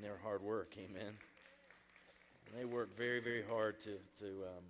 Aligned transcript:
in 0.00 0.08
their 0.08 0.18
hard 0.22 0.42
work. 0.42 0.72
Amen. 0.78 1.12
And 2.46 2.58
they 2.58 2.64
work 2.64 2.96
very, 2.96 3.20
very 3.20 3.44
hard 3.46 3.78
to, 3.80 3.98
to 4.20 4.26
um, 4.46 4.64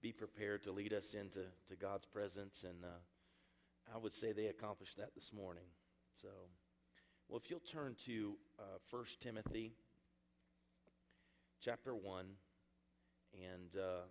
be 0.00 0.12
prepared 0.12 0.62
to 0.62 0.72
lead 0.72 0.94
us 0.94 1.12
into 1.12 1.40
to 1.68 1.76
God's 1.78 2.06
presence. 2.06 2.64
And 2.66 2.82
uh, 2.82 3.94
I 3.94 3.98
would 3.98 4.14
say 4.14 4.32
they 4.32 4.46
accomplished 4.46 4.96
that 4.96 5.14
this 5.14 5.30
morning. 5.30 5.66
So, 6.22 6.28
well, 7.28 7.38
if 7.42 7.50
you'll 7.50 7.60
turn 7.60 7.96
to 8.06 8.34
uh, 8.58 8.78
1 8.90 9.04
Timothy 9.20 9.74
chapter 11.60 11.94
1, 11.94 12.24
and, 13.34 13.78
uh, 13.78 14.06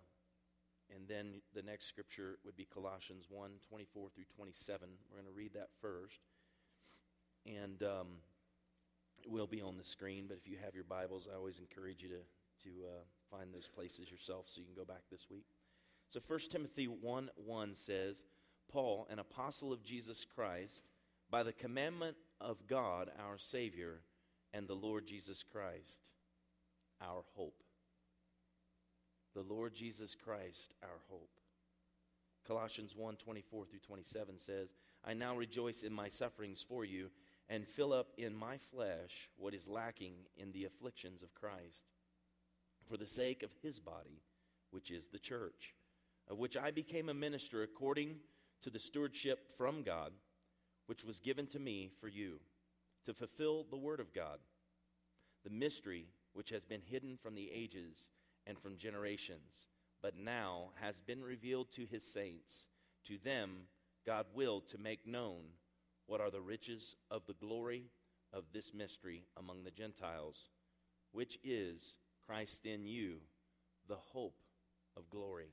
and 0.94 1.08
then 1.08 1.40
the 1.54 1.62
next 1.62 1.86
scripture 1.86 2.38
would 2.44 2.56
be 2.56 2.68
Colossians 2.72 3.24
1 3.30 3.50
24 3.68 4.10
through 4.14 4.24
27. 4.36 4.88
We're 5.10 5.22
going 5.22 5.32
to 5.32 5.36
read 5.36 5.54
that 5.54 5.70
first. 5.80 6.20
And 7.44 7.82
um, 7.82 8.06
it 9.26 9.32
will 9.32 9.46
be 9.46 9.60
on 9.60 9.76
the 9.76 9.84
screen, 9.84 10.26
but 10.28 10.36
if 10.36 10.48
you 10.48 10.56
have 10.64 10.74
your 10.74 10.84
Bibles, 10.84 11.26
I 11.30 11.36
always 11.36 11.58
encourage 11.58 12.02
you 12.02 12.08
to, 12.10 12.68
to 12.68 12.70
uh, 12.86 13.36
find 13.36 13.52
those 13.52 13.68
places 13.68 14.10
yourself 14.10 14.46
so 14.46 14.60
you 14.60 14.66
can 14.66 14.74
go 14.74 14.84
back 14.84 15.02
this 15.10 15.26
week. 15.30 15.46
So 16.10 16.20
1 16.26 16.38
Timothy 16.50 16.86
1 16.86 17.30
1 17.34 17.74
says, 17.74 18.22
Paul, 18.70 19.06
an 19.10 19.18
apostle 19.18 19.72
of 19.72 19.82
Jesus 19.82 20.24
Christ, 20.24 20.84
by 21.28 21.42
the 21.42 21.52
commandment 21.52 22.16
of 22.40 22.66
God 22.68 23.10
our 23.18 23.36
Savior 23.36 24.00
and 24.54 24.68
the 24.68 24.74
Lord 24.74 25.06
Jesus 25.06 25.42
Christ, 25.42 26.04
our 27.02 27.24
hope. 27.34 27.62
The 29.34 29.42
Lord 29.42 29.74
Jesus 29.74 30.14
Christ, 30.14 30.74
our 30.84 31.00
hope. 31.08 31.30
Colossians 32.46 32.94
1 32.94 33.16
24 33.16 33.64
through 33.66 33.80
27 33.80 34.36
says, 34.38 34.68
I 35.04 35.14
now 35.14 35.36
rejoice 35.36 35.82
in 35.82 35.92
my 35.92 36.08
sufferings 36.08 36.64
for 36.66 36.84
you 36.84 37.10
and 37.48 37.66
fill 37.66 37.92
up 37.92 38.08
in 38.18 38.34
my 38.34 38.58
flesh 38.58 39.28
what 39.36 39.54
is 39.54 39.68
lacking 39.68 40.14
in 40.36 40.52
the 40.52 40.64
afflictions 40.64 41.22
of 41.22 41.34
Christ, 41.34 41.92
for 42.88 42.96
the 42.96 43.06
sake 43.06 43.42
of 43.42 43.50
his 43.62 43.78
body, 43.78 44.22
which 44.70 44.90
is 44.90 45.08
the 45.08 45.18
church, 45.18 45.74
of 46.28 46.38
which 46.38 46.56
I 46.56 46.70
became 46.70 47.08
a 47.08 47.14
minister 47.14 47.62
according 47.62 48.16
to 48.62 48.70
the 48.70 48.78
stewardship 48.78 49.56
from 49.56 49.82
God, 49.82 50.12
which 50.86 51.04
was 51.04 51.18
given 51.18 51.46
to 51.48 51.58
me 51.58 51.90
for 52.00 52.08
you, 52.08 52.40
to 53.04 53.14
fulfill 53.14 53.64
the 53.70 53.76
word 53.76 54.00
of 54.00 54.12
God, 54.12 54.38
the 55.44 55.50
mystery 55.50 56.06
which 56.32 56.50
has 56.50 56.64
been 56.64 56.80
hidden 56.80 57.16
from 57.16 57.34
the 57.34 57.50
ages 57.52 58.10
and 58.46 58.58
from 58.58 58.76
generations, 58.76 59.68
but 60.02 60.18
now 60.18 60.70
has 60.80 61.00
been 61.00 61.22
revealed 61.22 61.70
to 61.72 61.86
his 61.86 62.02
saints. 62.02 62.68
To 63.04 63.18
them, 63.24 63.50
God 64.04 64.26
willed 64.34 64.68
to 64.68 64.78
make 64.78 65.06
known 65.06 65.42
what 66.06 66.20
are 66.20 66.30
the 66.30 66.40
riches 66.40 66.96
of 67.10 67.22
the 67.26 67.34
glory 67.34 67.84
of 68.32 68.44
this 68.52 68.72
mystery 68.74 69.24
among 69.36 69.64
the 69.64 69.70
Gentiles, 69.70 70.50
which 71.12 71.38
is 71.42 71.98
Christ 72.26 72.66
in 72.66 72.86
you, 72.86 73.16
the 73.88 73.96
hope 73.96 74.36
of 74.96 75.08
glory. 75.10 75.50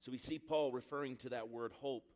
So 0.00 0.10
we 0.10 0.18
see 0.18 0.38
Paul 0.38 0.72
referring 0.72 1.16
to 1.16 1.28
that 1.30 1.48
word 1.48 1.72
hope 1.72 2.08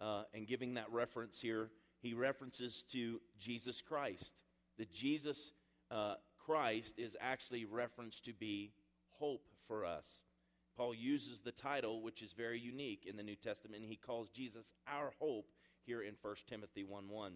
uh, 0.00 0.24
and 0.34 0.46
giving 0.46 0.74
that 0.74 0.90
reference 0.90 1.40
here. 1.40 1.70
He 2.02 2.14
references 2.14 2.84
to 2.92 3.20
Jesus 3.38 3.80
Christ. 3.80 4.32
That 4.78 4.92
Jesus 4.92 5.52
uh, 5.90 6.14
Christ 6.38 6.94
is 6.98 7.16
actually 7.20 7.64
referenced 7.64 8.24
to 8.26 8.32
be 8.32 8.72
hope 9.08 9.46
for 9.66 9.84
us. 9.84 10.06
Paul 10.76 10.94
uses 10.94 11.40
the 11.40 11.52
title, 11.52 12.02
which 12.02 12.22
is 12.22 12.32
very 12.32 12.58
unique 12.58 13.04
in 13.06 13.16
the 13.16 13.22
New 13.22 13.36
Testament. 13.36 13.82
He 13.86 13.96
calls 13.96 14.30
Jesus 14.30 14.72
our 14.86 15.12
hope 15.18 15.46
here 15.90 16.02
in 16.02 16.14
1 16.22 16.34
Timothy 16.48 16.84
1 16.84 17.08
1. 17.08 17.32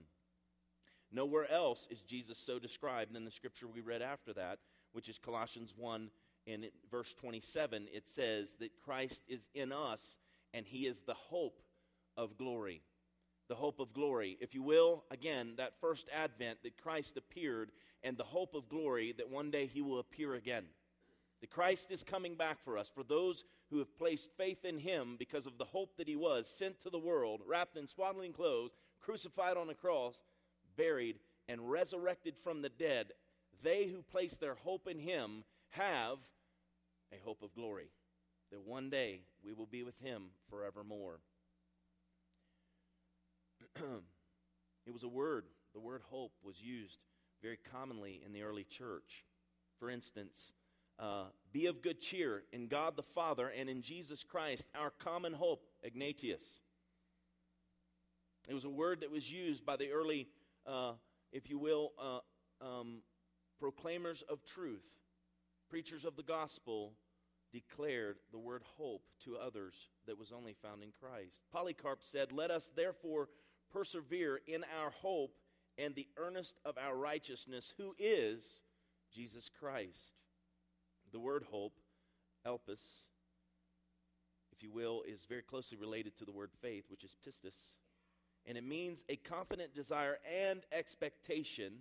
Nowhere 1.11 1.51
else 1.51 1.89
is 1.91 2.03
Jesus 2.03 2.39
so 2.39 2.61
described 2.61 3.13
than 3.13 3.25
the 3.25 3.31
scripture 3.33 3.67
we 3.67 3.81
read 3.81 4.01
after 4.01 4.33
that, 4.35 4.61
which 4.93 5.09
is 5.09 5.19
Colossians 5.19 5.75
1 5.77 6.09
in 6.47 6.67
verse 6.89 7.13
27. 7.15 7.89
It 7.93 8.07
says 8.07 8.55
that 8.61 8.71
Christ 8.85 9.25
is 9.27 9.49
in 9.55 9.73
us 9.73 10.01
and 10.53 10.65
he 10.65 10.87
is 10.87 11.01
the 11.01 11.15
hope 11.15 11.59
of 12.17 12.39
glory. 12.39 12.81
The 13.49 13.57
hope 13.57 13.81
of 13.81 13.93
glory. 13.93 14.39
If 14.41 14.55
you 14.55 14.63
will, 14.63 15.03
again, 15.11 15.55
that 15.57 15.81
first 15.81 16.07
advent 16.15 16.59
that 16.63 16.81
Christ 16.81 17.17
appeared 17.17 17.73
and 18.05 18.17
the 18.17 18.23
hope 18.23 18.55
of 18.55 18.69
glory 18.69 19.15
that 19.19 19.29
one 19.29 19.51
day 19.51 19.67
he 19.67 19.83
will 19.83 19.99
appear 19.99 20.35
again. 20.35 20.67
That 21.41 21.51
Christ 21.51 21.91
is 21.91 22.05
coming 22.05 22.37
back 22.37 22.59
for 22.65 22.79
us, 22.79 22.89
for 22.89 23.03
those 23.03 23.43
who 23.71 23.79
have 23.79 23.97
placed 23.97 24.31
faith 24.37 24.65
in 24.65 24.79
him 24.79 25.17
because 25.19 25.47
of 25.47 25.59
the 25.59 25.65
hope 25.65 25.97
that 25.97 26.09
he 26.09 26.17
was 26.17 26.47
sent 26.49 26.81
to 26.83 26.91
the 26.91 26.99
world, 26.99 27.41
wrapped 27.47 27.77
in 27.77 27.87
swaddling 27.87 28.33
clothes, 28.33 28.77
crucified 29.01 29.57
on 29.57 29.71
a 29.71 29.75
cross, 29.75 30.23
buried, 30.77 31.19
and 31.49 31.71
resurrected 31.71 32.37
from 32.37 32.63
the 32.63 32.69
dead. 32.69 33.13
They 33.63 33.87
who 33.87 34.03
place 34.03 34.37
their 34.37 34.55
hope 34.55 34.87
in 34.87 34.99
him 34.99 35.45
have 35.71 36.19
a 37.13 37.25
hope 37.25 37.43
of 37.43 37.55
glory, 37.55 37.91
that 38.51 38.67
one 38.67 38.91
day 38.91 39.21
we 39.45 39.53
will 39.53 39.67
be 39.67 39.83
with 39.83 39.99
him 39.99 40.25
forevermore. 40.51 41.21
it 44.87 44.93
was 44.93 45.03
a 45.03 45.09
word, 45.09 45.45
the 45.75 45.81
word 45.81 46.03
hope 46.11 46.33
was 46.43 46.61
used 46.61 46.99
very 47.43 47.59
commonly 47.71 48.23
in 48.25 48.33
the 48.33 48.43
early 48.43 48.65
church. 48.65 49.25
For 49.79 49.91
instance, 49.91 50.53
uh, 50.99 51.25
be 51.53 51.67
of 51.67 51.83
good 51.83 52.01
cheer 52.01 52.43
in 52.53 52.69
God 52.69 52.97
the 52.97 53.03
Father 53.03 53.49
and 53.49 53.69
in 53.69 53.83
Jesus 53.83 54.23
Christ, 54.23 54.67
our 54.75 54.91
common 54.91 55.33
hope, 55.33 55.65
Ignatius. 55.83 56.45
It 58.49 58.55
was 58.55 58.65
a 58.65 58.71
word 58.71 59.01
that 59.01 59.11
was 59.11 59.31
used 59.31 59.65
by 59.65 59.77
the 59.77 59.91
early, 59.91 60.29
uh, 60.67 60.93
if 61.33 61.49
you 61.49 61.59
will, 61.59 61.93
uh, 61.99 62.19
um, 62.65 62.99
proclaimers 63.59 64.23
of 64.29 64.45
truth, 64.45 64.85
preachers 65.71 66.05
of 66.05 66.17
the 66.17 66.23
gospel, 66.23 66.93
declared 67.53 68.17
the 68.33 68.39
word 68.39 68.63
hope 68.77 69.03
to 69.25 69.37
others 69.37 69.75
that 70.07 70.19
was 70.19 70.33
only 70.33 70.55
found 70.61 70.83
in 70.83 70.91
Christ. 71.01 71.39
Polycarp 71.53 72.03
said, 72.03 72.33
Let 72.33 72.51
us 72.51 72.71
therefore 72.75 73.29
persevere 73.73 74.41
in 74.47 74.65
our 74.79 74.91
hope 74.91 75.37
and 75.79 75.95
the 75.95 76.09
earnest 76.17 76.59
of 76.65 76.77
our 76.79 76.97
righteousness, 76.97 77.73
who 77.79 77.95
is 77.99 78.45
Jesus 79.13 79.49
Christ. 79.49 80.13
The 81.15 81.21
word 81.21 81.45
hope, 81.49 81.79
elpis, 82.45 82.83
if 84.51 84.65
you 84.65 84.73
will, 84.73 85.05
is 85.07 85.25
very 85.29 85.43
closely 85.43 85.79
related 85.79 86.17
to 86.17 86.25
the 86.25 86.33
word 86.33 86.51
faith, 86.61 86.87
which 86.89 87.05
is 87.05 87.15
pistis. 87.25 87.55
And 88.47 88.59
it 88.59 88.65
means 88.65 89.05
a 89.09 89.15
confident 89.15 89.77
desire 89.77 90.19
and 90.29 90.63
expectation. 90.73 91.75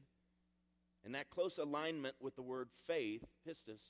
And 1.03 1.15
that 1.15 1.31
close 1.31 1.57
alignment 1.57 2.13
with 2.21 2.35
the 2.35 2.43
word 2.43 2.69
faith, 2.85 3.25
pistis, 3.45 3.81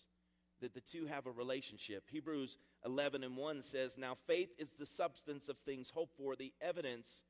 that 0.61 0.73
the 0.73 0.79
two 0.79 1.07
have 1.07 1.27
a 1.27 1.31
relationship. 1.31 2.05
Hebrews 2.09 2.57
11 2.85 3.25
and 3.25 3.35
1 3.35 3.61
says, 3.63 3.97
Now 3.97 4.15
faith 4.25 4.53
is 4.57 4.71
the 4.79 4.85
substance 4.85 5.49
of 5.49 5.57
things 5.57 5.91
hoped 5.93 6.15
for, 6.15 6.37
the 6.37 6.53
evidence 6.61 7.25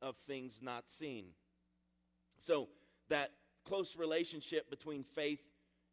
of 0.00 0.14
things 0.18 0.60
not 0.62 0.88
seen. 0.88 1.30
So 2.38 2.68
that 3.08 3.32
close 3.64 3.96
relationship 3.96 4.70
between 4.70 5.02
faith 5.02 5.42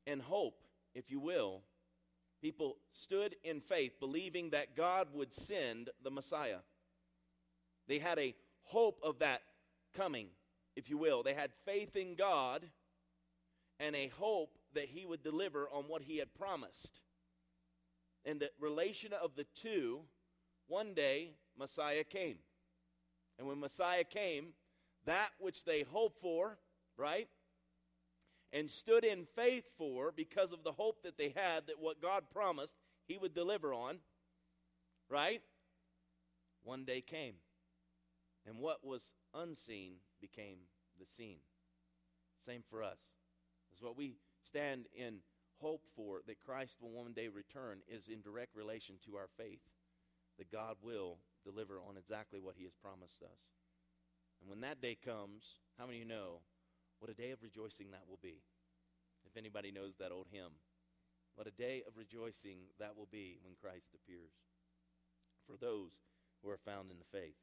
and 0.05 0.21
hope 0.21 0.62
if 0.95 1.09
you 1.09 1.19
will, 1.19 1.61
people 2.41 2.77
stood 2.91 3.35
in 3.43 3.61
faith, 3.61 3.99
believing 3.99 4.51
that 4.51 4.75
God 4.75 5.07
would 5.13 5.33
send 5.33 5.89
the 6.03 6.11
Messiah. 6.11 6.59
They 7.87 7.99
had 7.99 8.19
a 8.19 8.35
hope 8.63 8.99
of 9.03 9.19
that 9.19 9.41
coming, 9.95 10.27
if 10.75 10.89
you 10.89 10.97
will. 10.97 11.23
They 11.23 11.33
had 11.33 11.51
faith 11.65 11.95
in 11.95 12.15
God 12.15 12.65
and 13.79 13.95
a 13.95 14.11
hope 14.19 14.57
that 14.73 14.89
He 14.89 15.05
would 15.05 15.23
deliver 15.23 15.67
on 15.73 15.83
what 15.87 16.01
He 16.01 16.17
had 16.17 16.33
promised. 16.33 17.01
And 18.25 18.39
the 18.39 18.51
relation 18.59 19.11
of 19.13 19.35
the 19.35 19.45
two, 19.55 20.01
one 20.67 20.93
day, 20.93 21.31
Messiah 21.57 22.03
came. 22.03 22.37
And 23.37 23.47
when 23.47 23.59
Messiah 23.59 24.03
came, 24.03 24.53
that 25.05 25.29
which 25.39 25.65
they 25.65 25.83
hoped 25.83 26.21
for, 26.21 26.57
right? 26.97 27.27
And 28.53 28.69
stood 28.69 29.03
in 29.03 29.25
faith 29.35 29.65
for 29.77 30.13
because 30.15 30.51
of 30.51 30.63
the 30.63 30.71
hope 30.71 31.01
that 31.03 31.17
they 31.17 31.33
had 31.35 31.65
that 31.67 31.79
what 31.79 32.01
God 32.01 32.23
promised 32.31 32.75
he 33.07 33.17
would 33.17 33.33
deliver 33.33 33.73
on, 33.73 33.97
right? 35.09 35.41
One 36.63 36.85
day 36.85 37.01
came. 37.01 37.33
And 38.45 38.59
what 38.59 38.85
was 38.85 39.09
unseen 39.33 39.93
became 40.21 40.57
the 40.99 41.05
seen. 41.17 41.37
Same 42.45 42.63
for 42.69 42.83
us. 42.83 42.99
Is 43.75 43.81
what 43.81 43.97
we 43.97 44.17
stand 44.45 44.85
in 44.95 45.15
hope 45.59 45.83
for 45.95 46.21
that 46.27 46.39
Christ 46.45 46.77
will 46.79 46.91
one 46.91 47.13
day 47.13 47.29
return 47.29 47.79
is 47.87 48.07
in 48.07 48.21
direct 48.21 48.55
relation 48.55 48.95
to 49.05 49.15
our 49.15 49.29
faith 49.35 49.61
that 50.37 50.51
God 50.51 50.75
will 50.81 51.17
deliver 51.43 51.79
on 51.79 51.97
exactly 51.97 52.39
what 52.39 52.55
he 52.55 52.63
has 52.65 52.73
promised 52.73 53.23
us. 53.23 53.39
And 54.41 54.49
when 54.49 54.61
that 54.61 54.81
day 54.81 54.97
comes, 55.03 55.43
how 55.79 55.85
many 55.85 55.99
of 56.01 56.03
you 56.03 56.09
know 56.09 56.41
what 57.03 57.11
a 57.11 57.21
day 57.21 57.31
of 57.31 57.43
rejoicing 57.43 57.91
that 57.91 58.07
will 58.07 58.19
be. 58.23 58.39
If 59.33 59.39
anybody 59.39 59.71
knows 59.71 59.97
that 59.97 60.11
old 60.11 60.27
hymn, 60.29 60.53
what 61.33 61.47
a 61.47 61.57
day 61.57 61.81
of 61.87 61.97
rejoicing 61.97 62.69
that 62.77 62.95
will 62.95 63.09
be 63.11 63.39
when 63.41 63.55
Christ 63.59 63.89
appears 63.97 64.29
for 65.47 65.57
those 65.57 65.89
who 66.43 66.51
are 66.51 66.61
found 66.61 66.91
in 66.91 66.99
the 66.99 67.17
faith. 67.17 67.41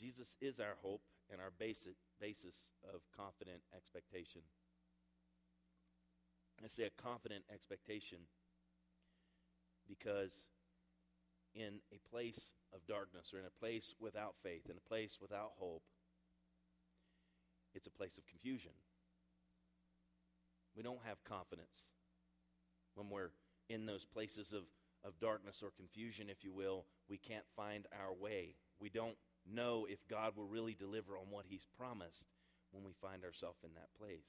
Jesus 0.00 0.36
is 0.40 0.58
our 0.58 0.74
hope 0.82 1.02
and 1.30 1.40
our 1.40 1.52
basic, 1.60 1.94
basis 2.20 2.54
of 2.92 3.02
confident 3.16 3.62
expectation. 3.70 4.42
I 6.64 6.66
say 6.66 6.90
a 6.90 7.02
confident 7.02 7.44
expectation 7.52 8.18
because 9.86 10.34
in 11.54 11.78
a 11.94 12.00
place 12.10 12.50
of 12.74 12.84
darkness 12.88 13.30
or 13.32 13.38
in 13.38 13.46
a 13.46 13.60
place 13.60 13.94
without 14.00 14.34
faith, 14.42 14.66
in 14.68 14.76
a 14.76 14.88
place 14.88 15.18
without 15.22 15.52
hope, 15.56 15.84
it's 17.74 17.86
a 17.86 17.90
place 17.90 18.18
of 18.18 18.26
confusion. 18.26 18.72
We 20.76 20.82
don't 20.82 21.00
have 21.06 21.24
confidence 21.24 21.84
when 22.94 23.08
we're 23.08 23.30
in 23.68 23.86
those 23.86 24.04
places 24.04 24.52
of, 24.52 24.62
of 25.04 25.18
darkness 25.20 25.62
or 25.62 25.70
confusion, 25.76 26.28
if 26.28 26.44
you 26.44 26.52
will. 26.52 26.84
We 27.08 27.16
can't 27.16 27.44
find 27.56 27.86
our 27.92 28.12
way. 28.12 28.56
We 28.78 28.90
don't 28.90 29.16
know 29.50 29.86
if 29.88 30.06
God 30.08 30.36
will 30.36 30.46
really 30.46 30.74
deliver 30.74 31.16
on 31.16 31.30
what 31.30 31.46
He's 31.48 31.66
promised 31.78 32.24
when 32.72 32.84
we 32.84 32.92
find 33.00 33.24
ourselves 33.24 33.60
in 33.64 33.70
that 33.74 33.94
place. 33.98 34.26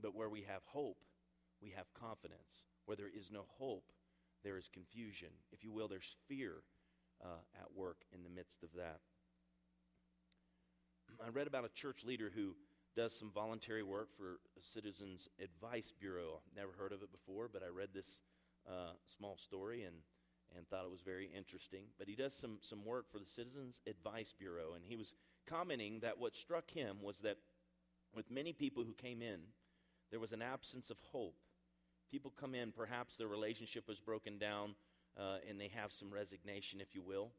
But 0.00 0.14
where 0.14 0.28
we 0.28 0.42
have 0.42 0.62
hope, 0.64 0.98
we 1.62 1.70
have 1.70 1.86
confidence. 1.94 2.66
Where 2.84 2.96
there 2.96 3.08
is 3.08 3.30
no 3.30 3.46
hope, 3.58 3.92
there 4.42 4.58
is 4.58 4.68
confusion. 4.68 5.28
If 5.52 5.64
you 5.64 5.72
will, 5.72 5.88
there's 5.88 6.16
fear 6.28 6.56
uh, 7.24 7.40
at 7.58 7.74
work 7.74 7.98
in 8.12 8.22
the 8.22 8.28
midst 8.28 8.62
of 8.62 8.68
that. 8.76 9.00
I 11.24 11.30
read 11.30 11.46
about 11.46 11.64
a 11.64 11.70
church 11.70 12.04
leader 12.04 12.30
who 12.34 12.54
does 12.96 13.16
some 13.16 13.30
voluntary 13.34 13.82
work 13.82 14.08
for 14.16 14.38
Citizens 14.60 15.28
Advice 15.42 15.92
Bureau. 15.98 16.40
Never 16.56 16.70
heard 16.78 16.92
of 16.92 17.02
it 17.02 17.10
before, 17.10 17.48
but 17.52 17.62
I 17.62 17.68
read 17.68 17.88
this 17.92 18.22
uh, 18.68 18.92
small 19.16 19.36
story 19.36 19.82
and, 19.82 19.96
and 20.56 20.68
thought 20.68 20.84
it 20.84 20.90
was 20.90 21.00
very 21.00 21.28
interesting. 21.36 21.84
But 21.98 22.08
he 22.08 22.14
does 22.14 22.34
some, 22.34 22.58
some 22.60 22.84
work 22.84 23.10
for 23.10 23.18
the 23.18 23.26
Citizens 23.26 23.80
Advice 23.88 24.32
Bureau, 24.38 24.74
and 24.74 24.84
he 24.84 24.96
was 24.96 25.14
commenting 25.46 26.00
that 26.00 26.18
what 26.18 26.36
struck 26.36 26.70
him 26.70 26.98
was 27.02 27.18
that 27.18 27.36
with 28.14 28.30
many 28.30 28.52
people 28.52 28.84
who 28.84 28.94
came 28.94 29.22
in, 29.22 29.40
there 30.10 30.20
was 30.20 30.32
an 30.32 30.42
absence 30.42 30.90
of 30.90 30.96
hope. 31.10 31.36
People 32.10 32.32
come 32.38 32.54
in, 32.54 32.70
perhaps 32.70 33.16
their 33.16 33.26
relationship 33.26 33.88
was 33.88 33.98
broken 33.98 34.38
down, 34.38 34.74
uh, 35.18 35.38
and 35.48 35.60
they 35.60 35.68
have 35.74 35.92
some 35.92 36.12
resignation, 36.12 36.80
if 36.80 36.94
you 36.94 37.02
will. 37.02 37.30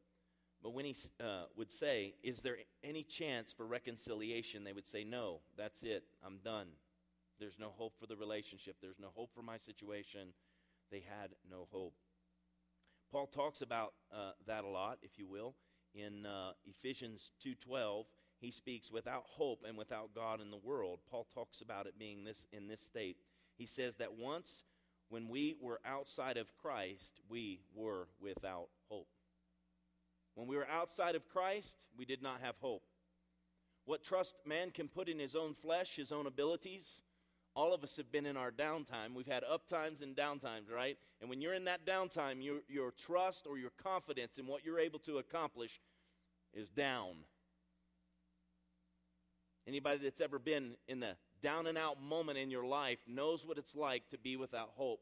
But 0.66 0.74
when 0.74 0.84
he 0.84 0.96
uh, 1.20 1.44
would 1.56 1.70
say, 1.70 2.14
Is 2.24 2.38
there 2.38 2.56
any 2.82 3.04
chance 3.04 3.52
for 3.52 3.64
reconciliation? 3.64 4.64
they 4.64 4.72
would 4.72 4.84
say, 4.84 5.04
No, 5.04 5.38
that's 5.56 5.84
it. 5.84 6.02
I'm 6.26 6.38
done. 6.44 6.66
There's 7.38 7.60
no 7.60 7.68
hope 7.68 7.92
for 8.00 8.08
the 8.08 8.16
relationship. 8.16 8.74
There's 8.82 8.98
no 8.98 9.10
hope 9.14 9.30
for 9.32 9.42
my 9.42 9.58
situation. 9.58 10.30
They 10.90 11.04
had 11.08 11.36
no 11.48 11.68
hope. 11.70 11.94
Paul 13.12 13.28
talks 13.28 13.62
about 13.62 13.92
uh, 14.12 14.32
that 14.48 14.64
a 14.64 14.66
lot, 14.66 14.98
if 15.02 15.20
you 15.20 15.28
will. 15.28 15.54
In 15.94 16.26
uh, 16.26 16.50
Ephesians 16.64 17.30
2.12, 17.46 18.06
he 18.40 18.50
speaks, 18.50 18.90
without 18.90 19.22
hope 19.24 19.62
and 19.64 19.78
without 19.78 20.16
God 20.16 20.40
in 20.40 20.50
the 20.50 20.56
world. 20.56 20.98
Paul 21.08 21.28
talks 21.32 21.60
about 21.60 21.86
it 21.86 21.96
being 21.96 22.24
this 22.24 22.44
in 22.52 22.66
this 22.66 22.80
state. 22.80 23.18
He 23.56 23.66
says 23.66 23.94
that 23.98 24.18
once 24.18 24.64
when 25.10 25.28
we 25.28 25.54
were 25.60 25.78
outside 25.86 26.36
of 26.36 26.56
Christ, 26.60 27.20
we 27.28 27.60
were 27.72 28.08
without 28.20 28.66
hope. 28.88 29.06
When 30.36 30.46
we 30.46 30.56
were 30.56 30.68
outside 30.68 31.16
of 31.16 31.28
Christ, 31.28 31.76
we 31.98 32.04
did 32.04 32.22
not 32.22 32.40
have 32.42 32.54
hope. 32.60 32.82
What 33.86 34.04
trust 34.04 34.36
man 34.46 34.70
can 34.70 34.86
put 34.86 35.08
in 35.08 35.18
his 35.18 35.34
own 35.34 35.54
flesh, 35.54 35.96
his 35.96 36.12
own 36.12 36.26
abilities, 36.26 37.00
all 37.54 37.72
of 37.72 37.82
us 37.82 37.96
have 37.96 38.12
been 38.12 38.26
in 38.26 38.36
our 38.36 38.50
downtime. 38.50 39.14
We've 39.14 39.26
had 39.26 39.42
up 39.42 39.66
times 39.66 40.02
and 40.02 40.14
downtimes, 40.14 40.70
right? 40.70 40.98
And 41.22 41.30
when 41.30 41.40
you're 41.40 41.54
in 41.54 41.64
that 41.64 41.86
downtime, 41.86 42.44
your, 42.44 42.58
your 42.68 42.90
trust 42.90 43.46
or 43.46 43.56
your 43.56 43.70
confidence 43.82 44.36
in 44.36 44.46
what 44.46 44.62
you're 44.62 44.78
able 44.78 44.98
to 45.00 45.18
accomplish 45.18 45.80
is 46.52 46.68
down. 46.68 47.14
Anybody 49.66 50.00
that's 50.02 50.20
ever 50.20 50.38
been 50.38 50.76
in 50.86 51.00
the 51.00 51.16
down 51.42 51.66
and 51.66 51.78
out 51.78 52.00
moment 52.00 52.36
in 52.36 52.50
your 52.50 52.66
life 52.66 52.98
knows 53.06 53.46
what 53.46 53.56
it's 53.56 53.74
like 53.74 54.08
to 54.10 54.18
be 54.18 54.36
without 54.36 54.70
hope. 54.76 55.00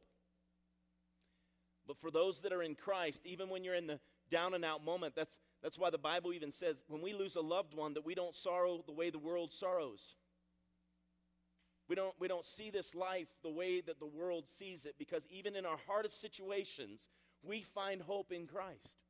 But 1.89 1.99
for 1.99 2.11
those 2.11 2.41
that 2.43 2.53
are 2.53 2.63
in 2.63 2.77
Christ, 2.77 3.23
even 3.25 3.49
when 3.49 3.65
you're 3.65 3.75
in 3.75 3.89
the 3.89 3.99
down 4.31 4.55
and 4.55 4.65
out 4.65 4.85
moment, 4.85 5.15
that's, 5.15 5.39
that's 5.63 5.79
why 5.79 5.91
the 5.91 5.99
Bible 5.99 6.33
even 6.33 6.53
says 6.53 6.83
when 6.89 7.03
we 7.03 7.13
lose 7.13 7.37
a 7.37 7.41
loved 7.41 7.75
one 7.75 7.95
that 7.95 8.05
we 8.05 8.15
don't 8.15 8.35
sorrow 8.35 8.83
the 8.87 8.93
way 8.93 9.11
the 9.11 9.19
world 9.19 9.53
sorrows. 9.53 10.17
We 11.89 11.95
don't, 11.95 12.15
we 12.19 12.29
don't 12.29 12.47
see 12.47 12.71
this 12.71 12.95
life 12.95 13.29
the 13.43 13.51
way 13.51 13.81
that 13.83 13.99
the 13.99 14.07
world 14.07 14.49
sees 14.49 14.87
it 14.87 14.95
because 14.99 15.27
even 15.31 15.55
in 15.55 15.67
our 15.67 15.77
hardest 15.87 16.21
situations, 16.21 17.11
we 17.43 17.61
find 17.61 18.01
hope 18.01 18.33
in 18.33 18.47
Christ. 18.47 19.03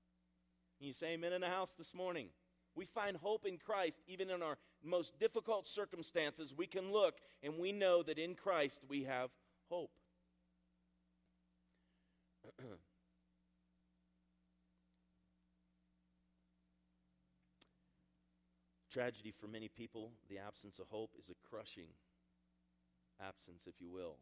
You 0.80 0.92
say 0.92 1.14
amen 1.14 1.32
in 1.32 1.40
the 1.40 1.48
house 1.48 1.70
this 1.78 1.94
morning? 1.94 2.28
We 2.74 2.84
find 2.84 3.16
hope 3.16 3.46
in 3.46 3.58
Christ 3.58 4.00
even 4.08 4.30
in 4.30 4.42
our 4.42 4.58
most 4.82 5.18
difficult 5.20 5.68
circumstances. 5.68 6.52
We 6.56 6.66
can 6.66 6.92
look 6.92 7.14
and 7.42 7.58
we 7.58 7.70
know 7.70 8.02
that 8.02 8.18
in 8.18 8.34
Christ 8.34 8.80
we 8.88 9.04
have 9.04 9.30
hope. 9.70 9.92
Tragedy 18.94 19.34
for 19.40 19.48
many 19.48 19.66
people, 19.66 20.12
the 20.30 20.38
absence 20.38 20.78
of 20.78 20.86
hope 20.86 21.10
is 21.18 21.28
a 21.28 21.48
crushing 21.50 21.90
absence, 23.20 23.66
if 23.66 23.74
you 23.80 23.90
will. 23.90 24.18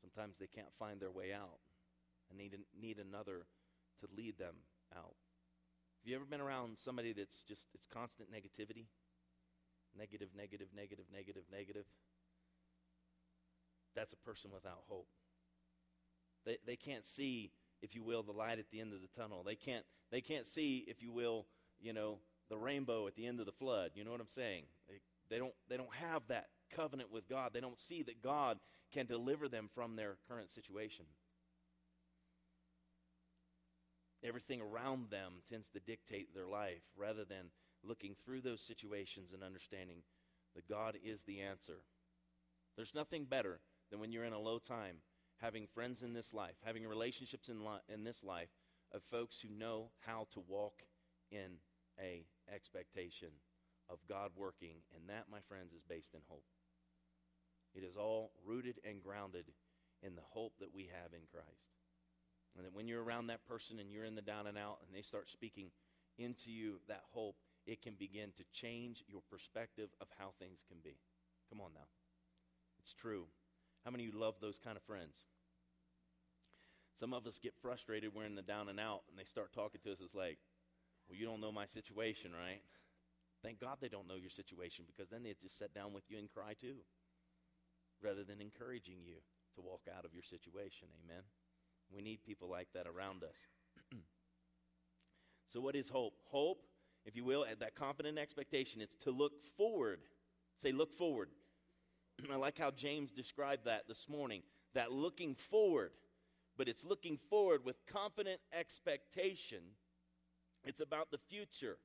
Sometimes 0.00 0.34
they 0.40 0.48
can't 0.48 0.74
find 0.80 0.98
their 0.98 1.12
way 1.12 1.32
out 1.32 1.62
and 2.28 2.36
need, 2.36 2.58
need 2.74 2.98
another 2.98 3.46
to 4.00 4.08
lead 4.16 4.36
them 4.36 4.56
out. 4.96 5.14
Have 6.02 6.10
you 6.10 6.16
ever 6.16 6.24
been 6.24 6.40
around 6.40 6.76
somebody 6.82 7.12
that's 7.12 7.44
just, 7.46 7.66
it's 7.72 7.86
constant 7.86 8.32
negativity? 8.32 8.86
Negative, 9.96 10.30
negative, 10.36 10.66
negative, 10.74 11.04
negative, 11.14 11.44
negative. 11.52 11.86
That's 13.94 14.12
a 14.12 14.26
person 14.26 14.50
without 14.52 14.82
hope. 14.88 15.06
They, 16.44 16.56
they 16.66 16.76
can't 16.76 17.06
see, 17.06 17.52
if 17.80 17.94
you 17.94 18.02
will, 18.02 18.24
the 18.24 18.32
light 18.32 18.58
at 18.58 18.70
the 18.72 18.80
end 18.80 18.92
of 18.92 19.02
the 19.02 19.20
tunnel. 19.20 19.44
They 19.46 19.54
can't, 19.54 19.84
they 20.10 20.20
can't 20.20 20.46
see, 20.48 20.84
if 20.88 21.00
you 21.00 21.12
will, 21.12 21.46
you 21.80 21.92
know, 21.92 22.18
the 22.50 22.58
rainbow 22.58 23.06
at 23.06 23.14
the 23.14 23.26
end 23.26 23.40
of 23.40 23.46
the 23.46 23.52
flood. 23.52 23.92
You 23.94 24.04
know 24.04 24.10
what 24.10 24.20
I'm 24.20 24.28
saying? 24.28 24.64
They, 24.88 24.96
they, 25.30 25.38
don't, 25.38 25.54
they 25.68 25.76
don't 25.76 25.94
have 25.94 26.22
that 26.28 26.48
covenant 26.74 27.10
with 27.10 27.28
God. 27.28 27.52
They 27.54 27.60
don't 27.60 27.80
see 27.80 28.02
that 28.02 28.22
God 28.22 28.58
can 28.92 29.06
deliver 29.06 29.48
them 29.48 29.70
from 29.74 29.96
their 29.96 30.16
current 30.28 30.50
situation. 30.50 31.06
Everything 34.22 34.60
around 34.60 35.10
them 35.10 35.34
tends 35.48 35.68
to 35.70 35.80
dictate 35.80 36.34
their 36.34 36.46
life 36.46 36.82
rather 36.96 37.24
than 37.24 37.46
looking 37.82 38.14
through 38.22 38.42
those 38.42 38.60
situations 38.60 39.32
and 39.32 39.42
understanding 39.42 40.02
that 40.54 40.68
God 40.68 40.98
is 41.02 41.22
the 41.22 41.40
answer. 41.40 41.78
There's 42.76 42.94
nothing 42.94 43.24
better 43.24 43.60
than 43.90 44.00
when 44.00 44.12
you're 44.12 44.24
in 44.24 44.34
a 44.34 44.38
low 44.38 44.58
time 44.58 44.96
having 45.40 45.66
friends 45.66 46.02
in 46.02 46.12
this 46.12 46.34
life, 46.34 46.56
having 46.64 46.86
relationships 46.86 47.48
in, 47.48 47.64
li- 47.64 47.80
in 47.88 48.04
this 48.04 48.22
life 48.22 48.50
of 48.92 49.02
folks 49.10 49.40
who 49.40 49.48
know 49.48 49.90
how 50.00 50.26
to 50.32 50.42
walk 50.46 50.82
in 51.30 51.52
a 52.00 52.24
expectation 52.52 53.28
of 53.88 53.98
God 54.08 54.30
working, 54.36 54.82
and 54.94 55.08
that, 55.08 55.26
my 55.30 55.40
friends, 55.48 55.72
is 55.72 55.82
based 55.88 56.14
in 56.14 56.20
hope. 56.28 56.44
It 57.74 57.84
is 57.84 57.96
all 57.96 58.32
rooted 58.44 58.80
and 58.84 59.02
grounded 59.02 59.46
in 60.02 60.14
the 60.14 60.26
hope 60.30 60.54
that 60.60 60.74
we 60.74 60.90
have 61.02 61.12
in 61.12 61.26
Christ. 61.30 61.70
And 62.56 62.66
that 62.66 62.74
when 62.74 62.88
you're 62.88 63.02
around 63.02 63.28
that 63.28 63.46
person 63.46 63.78
and 63.78 63.92
you're 63.92 64.04
in 64.04 64.16
the 64.16 64.22
down 64.22 64.46
and 64.46 64.58
out 64.58 64.78
and 64.86 64.96
they 64.96 65.02
start 65.02 65.28
speaking 65.28 65.70
into 66.18 66.50
you 66.50 66.80
that 66.88 67.02
hope, 67.12 67.36
it 67.66 67.82
can 67.82 67.94
begin 67.98 68.30
to 68.36 68.44
change 68.52 69.04
your 69.06 69.22
perspective 69.30 69.90
of 70.00 70.08
how 70.18 70.32
things 70.38 70.58
can 70.68 70.78
be. 70.82 70.98
Come 71.48 71.60
on 71.60 71.70
now. 71.74 71.86
It's 72.80 72.94
true. 72.94 73.26
How 73.84 73.90
many 73.90 74.06
of 74.06 74.14
you 74.14 74.20
love 74.20 74.34
those 74.40 74.58
kind 74.58 74.76
of 74.76 74.82
friends? 74.82 75.14
Some 76.98 77.14
of 77.14 77.26
us 77.26 77.38
get 77.38 77.54
frustrated. 77.62 78.14
We're 78.14 78.24
in 78.24 78.34
the 78.34 78.42
down 78.42 78.68
and 78.68 78.80
out, 78.80 79.02
and 79.08 79.18
they 79.18 79.24
start 79.24 79.52
talking 79.52 79.80
to 79.84 79.92
us. 79.92 79.98
It's 80.04 80.14
like, 80.14 80.38
well, 81.10 81.18
you 81.18 81.26
don't 81.26 81.40
know 81.40 81.50
my 81.50 81.66
situation, 81.66 82.30
right? 82.30 82.62
Thank 83.42 83.58
God 83.60 83.78
they 83.80 83.88
don't 83.88 84.06
know 84.06 84.14
your 84.14 84.30
situation 84.30 84.84
because 84.86 85.10
then 85.10 85.24
they 85.24 85.34
just 85.42 85.58
sit 85.58 85.74
down 85.74 85.92
with 85.92 86.04
you 86.08 86.18
and 86.18 86.30
cry 86.30 86.54
too 86.54 86.76
rather 88.00 88.22
than 88.22 88.40
encouraging 88.40 89.02
you 89.04 89.16
to 89.56 89.60
walk 89.60 89.82
out 89.92 90.04
of 90.04 90.14
your 90.14 90.22
situation. 90.22 90.88
Amen. 91.04 91.22
We 91.92 92.00
need 92.00 92.22
people 92.24 92.48
like 92.48 92.68
that 92.74 92.86
around 92.86 93.24
us. 93.24 93.34
so, 95.48 95.60
what 95.60 95.74
is 95.74 95.88
hope? 95.88 96.14
Hope, 96.30 96.62
if 97.04 97.16
you 97.16 97.24
will, 97.24 97.44
at 97.44 97.58
that 97.60 97.74
confident 97.74 98.18
expectation, 98.18 98.80
it's 98.80 98.96
to 98.98 99.10
look 99.10 99.32
forward. 99.56 99.98
Say, 100.56 100.70
look 100.70 100.92
forward. 100.92 101.30
I 102.32 102.36
like 102.36 102.58
how 102.58 102.70
James 102.70 103.10
described 103.10 103.64
that 103.64 103.88
this 103.88 104.08
morning 104.08 104.42
that 104.74 104.92
looking 104.92 105.34
forward, 105.34 105.90
but 106.56 106.68
it's 106.68 106.84
looking 106.84 107.18
forward 107.28 107.64
with 107.64 107.84
confident 107.86 108.40
expectation. 108.52 109.62
It's 110.64 110.80
about 110.80 111.10
the 111.10 111.18
future. 111.18 111.78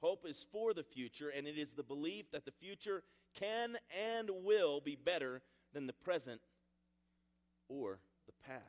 Hope 0.00 0.26
is 0.26 0.46
for 0.52 0.74
the 0.74 0.84
future, 0.84 1.30
and 1.30 1.46
it 1.46 1.58
is 1.58 1.72
the 1.72 1.82
belief 1.82 2.30
that 2.30 2.44
the 2.44 2.52
future 2.52 3.02
can 3.34 3.76
and 4.16 4.30
will 4.44 4.80
be 4.80 4.96
better 4.96 5.42
than 5.72 5.86
the 5.86 5.92
present 5.92 6.40
or 7.68 7.98
the 8.26 8.32
past. 8.46 8.62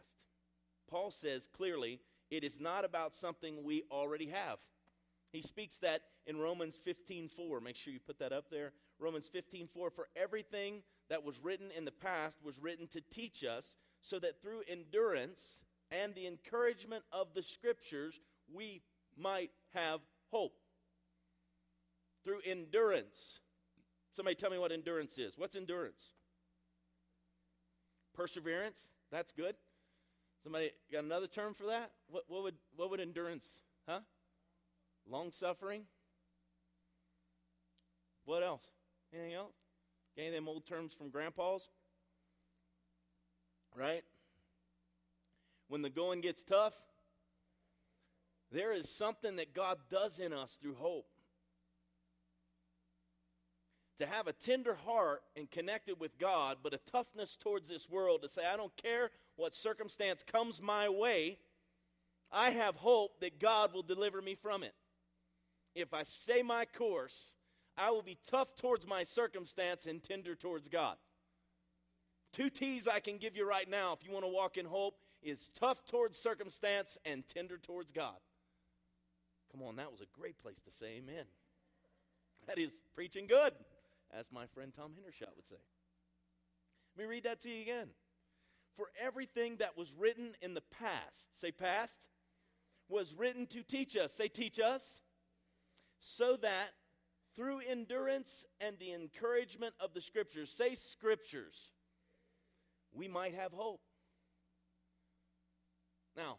Paul 0.89 1.11
says 1.11 1.47
clearly 1.47 1.99
it 2.31 2.43
is 2.43 2.59
not 2.59 2.83
about 2.83 3.15
something 3.15 3.63
we 3.63 3.83
already 3.91 4.27
have. 4.27 4.57
He 5.31 5.41
speaks 5.41 5.77
that 5.77 6.01
in 6.25 6.37
Romans 6.37 6.77
15:4. 6.77 7.61
Make 7.61 7.75
sure 7.75 7.93
you 7.93 7.99
put 7.99 8.19
that 8.19 8.33
up 8.33 8.49
there. 8.49 8.73
Romans 8.97 9.27
15:4 9.27 9.91
for 9.91 10.09
everything 10.15 10.83
that 11.09 11.23
was 11.23 11.39
written 11.39 11.71
in 11.71 11.85
the 11.85 11.91
past 11.91 12.41
was 12.41 12.57
written 12.59 12.87
to 12.87 13.01
teach 13.01 13.43
us 13.43 13.77
so 14.01 14.19
that 14.19 14.41
through 14.41 14.63
endurance 14.67 15.61
and 15.91 16.15
the 16.15 16.27
encouragement 16.27 17.03
of 17.11 17.33
the 17.33 17.43
scriptures 17.43 18.19
we 18.51 18.81
might 19.19 19.51
have 19.73 19.99
hope. 20.31 20.53
Through 22.23 22.39
endurance. 22.45 23.39
Somebody 24.15 24.35
tell 24.35 24.49
me 24.49 24.57
what 24.57 24.71
endurance 24.71 25.17
is. 25.17 25.37
What's 25.37 25.55
endurance? 25.55 26.03
Perseverance. 28.13 28.87
That's 29.11 29.31
good. 29.31 29.55
Somebody 30.43 30.71
got 30.91 31.03
another 31.03 31.27
term 31.27 31.53
for 31.53 31.65
that? 31.67 31.91
What, 32.09 32.23
what 32.27 32.43
would 32.43 32.55
what 32.75 32.89
would 32.89 32.99
endurance? 32.99 33.45
Huh? 33.87 33.99
Long 35.09 35.31
suffering. 35.31 35.83
What 38.25 38.43
else? 38.43 38.63
Anything 39.13 39.33
else? 39.33 39.55
Any 40.17 40.27
of 40.27 40.33
them 40.33 40.47
old 40.47 40.65
terms 40.65 40.93
from 40.93 41.09
grandpas? 41.09 41.69
Right? 43.75 44.03
When 45.67 45.81
the 45.81 45.89
going 45.89 46.21
gets 46.21 46.43
tough, 46.43 46.75
there 48.51 48.73
is 48.73 48.89
something 48.89 49.35
that 49.35 49.53
God 49.53 49.77
does 49.89 50.19
in 50.19 50.33
us 50.33 50.57
through 50.61 50.75
hope. 50.75 51.07
To 53.99 54.05
have 54.05 54.27
a 54.27 54.33
tender 54.33 54.77
heart 54.85 55.23
and 55.35 55.51
connected 55.51 55.99
with 55.99 56.17
God, 56.17 56.57
but 56.63 56.73
a 56.73 56.79
toughness 56.91 57.35
towards 57.35 57.67
this 57.67 57.89
world 57.89 58.21
to 58.21 58.29
say, 58.29 58.43
I 58.45 58.55
don't 58.55 58.75
care 58.77 59.11
what 59.35 59.55
circumstance 59.55 60.23
comes 60.23 60.61
my 60.61 60.87
way, 60.87 61.37
I 62.31 62.51
have 62.51 62.75
hope 62.75 63.19
that 63.19 63.39
God 63.39 63.73
will 63.73 63.83
deliver 63.83 64.21
me 64.21 64.35
from 64.35 64.63
it. 64.63 64.73
If 65.75 65.93
I 65.93 66.03
stay 66.03 66.41
my 66.41 66.65
course, 66.65 67.33
I 67.77 67.91
will 67.91 68.01
be 68.01 68.17
tough 68.29 68.55
towards 68.55 68.87
my 68.87 69.03
circumstance 69.03 69.85
and 69.85 70.01
tender 70.01 70.35
towards 70.35 70.67
God. 70.67 70.95
Two 72.31 72.49
T's 72.49 72.87
I 72.87 72.99
can 72.99 73.17
give 73.17 73.35
you 73.35 73.47
right 73.47 73.69
now 73.69 73.93
if 73.93 74.05
you 74.05 74.11
want 74.11 74.25
to 74.25 74.31
walk 74.31 74.57
in 74.57 74.65
hope 74.65 74.95
is 75.21 75.51
tough 75.59 75.85
towards 75.85 76.17
circumstance 76.17 76.97
and 77.05 77.27
tender 77.27 77.57
towards 77.57 77.91
God. 77.91 78.15
Come 79.51 79.63
on, 79.63 79.75
that 79.77 79.91
was 79.91 80.01
a 80.01 80.19
great 80.19 80.37
place 80.37 80.59
to 80.65 80.71
say 80.71 80.97
amen. 80.97 81.25
That 82.47 82.57
is 82.57 82.71
preaching 82.93 83.27
good, 83.27 83.53
as 84.11 84.31
my 84.31 84.45
friend 84.47 84.71
Tom 84.75 84.91
Hendershot 84.91 85.35
would 85.35 85.47
say. 85.47 85.61
Let 86.97 87.05
me 87.05 87.09
read 87.09 87.23
that 87.23 87.41
to 87.41 87.49
you 87.49 87.61
again. 87.61 87.89
For 88.75 88.87
everything 88.99 89.57
that 89.57 89.77
was 89.77 89.93
written 89.93 90.35
in 90.41 90.53
the 90.53 90.63
past, 90.79 91.39
say 91.39 91.51
past, 91.51 92.07
was 92.87 93.13
written 93.13 93.45
to 93.47 93.61
teach 93.63 93.95
us, 93.95 94.13
say 94.13 94.27
teach 94.27 94.59
us, 94.59 95.01
so 95.99 96.37
that 96.37 96.69
through 97.35 97.59
endurance 97.69 98.45
and 98.59 98.77
the 98.79 98.93
encouragement 98.93 99.73
of 99.79 99.93
the 99.93 100.01
scriptures, 100.01 100.49
say 100.49 100.75
scriptures, 100.75 101.71
we 102.93 103.07
might 103.07 103.35
have 103.35 103.51
hope. 103.51 103.81
Now, 106.17 106.37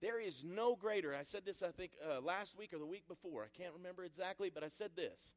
there 0.00 0.20
is 0.20 0.44
no 0.44 0.76
greater, 0.76 1.14
I 1.14 1.22
said 1.24 1.44
this, 1.44 1.62
I 1.62 1.70
think, 1.70 1.92
uh, 2.08 2.20
last 2.20 2.56
week 2.56 2.72
or 2.72 2.78
the 2.78 2.86
week 2.86 3.08
before. 3.08 3.44
I 3.44 3.58
can't 3.60 3.74
remember 3.76 4.04
exactly, 4.04 4.50
but 4.52 4.62
I 4.62 4.68
said 4.68 4.90
this. 4.94 5.28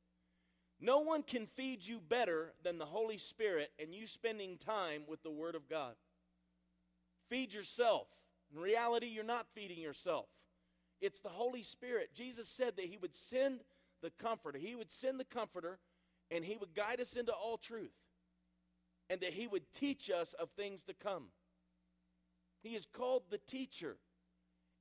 No 0.80 1.00
one 1.00 1.24
can 1.24 1.46
feed 1.46 1.86
you 1.86 2.00
better 2.00 2.54
than 2.64 2.78
the 2.78 2.86
Holy 2.86 3.18
Spirit 3.18 3.72
and 3.80 3.94
you 3.94 4.08
spending 4.08 4.58
time 4.58 5.04
with 5.08 5.22
the 5.24 5.32
Word 5.32 5.56
of 5.56 5.70
God. 5.70 5.94
Feed 7.30 7.54
yourself. 7.54 8.08
In 8.54 8.60
reality, 8.60 9.08
you're 9.08 9.24
not 9.24 9.48
feeding 9.54 9.80
yourself, 9.80 10.26
it's 11.00 11.22
the 11.22 11.30
Holy 11.30 11.64
Spirit. 11.64 12.10
Jesus 12.14 12.48
said 12.48 12.76
that 12.76 12.86
He 12.86 12.98
would 12.98 13.16
send 13.16 13.62
the 14.02 14.12
Comforter, 14.20 14.60
He 14.60 14.76
would 14.76 14.92
send 14.92 15.20
the 15.20 15.26
Comforter, 15.26 15.80
and 16.30 16.44
He 16.44 16.58
would 16.58 16.76
guide 16.76 17.00
us 17.00 17.16
into 17.16 17.32
all 17.32 17.58
truth, 17.58 17.94
and 19.10 19.22
that 19.22 19.34
He 19.34 19.48
would 19.48 19.64
teach 19.74 20.10
us 20.10 20.34
of 20.34 20.50
things 20.52 20.82
to 20.84 20.94
come. 20.94 21.28
He 22.62 22.76
is 22.76 22.86
called 22.86 23.24
the 23.30 23.40
teacher. 23.40 23.98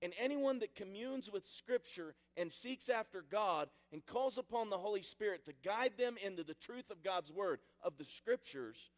And 0.02 0.14
anyone 0.18 0.60
that 0.60 0.74
communes 0.74 1.30
with 1.30 1.46
Scripture 1.46 2.14
and 2.36 2.50
seeks 2.50 2.88
after 2.88 3.22
God 3.30 3.68
and 3.92 4.04
calls 4.06 4.38
upon 4.38 4.70
the 4.70 4.78
Holy 4.78 5.02
Spirit 5.02 5.44
to 5.44 5.52
guide 5.62 5.92
them 5.98 6.16
into 6.24 6.42
the 6.42 6.54
truth 6.54 6.90
of 6.90 7.02
God's 7.02 7.30
Word, 7.30 7.60
of 7.82 7.98
the 7.98 8.04
Scriptures, 8.04 8.90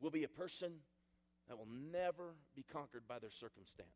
will 0.00 0.10
be 0.10 0.24
a 0.24 0.28
person 0.28 0.72
that 1.48 1.56
will 1.56 1.68
never 1.92 2.34
be 2.54 2.64
conquered 2.70 3.08
by 3.08 3.18
their 3.18 3.30
circumstance. 3.30 3.88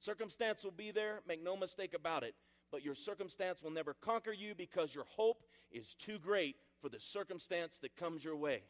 Circumstance 0.00 0.64
will 0.64 0.72
be 0.72 0.90
there, 0.90 1.20
make 1.28 1.42
no 1.42 1.56
mistake 1.56 1.94
about 1.94 2.24
it, 2.24 2.34
but 2.72 2.84
your 2.84 2.94
circumstance 2.94 3.62
will 3.62 3.70
never 3.70 3.94
conquer 3.94 4.32
you 4.32 4.54
because 4.54 4.94
your 4.94 5.04
hope 5.04 5.44
is 5.70 5.94
too 5.94 6.18
great 6.18 6.56
for 6.80 6.88
the 6.88 6.98
circumstance 6.98 7.78
that 7.78 7.96
comes 7.96 8.24
your 8.24 8.36
way. 8.36 8.62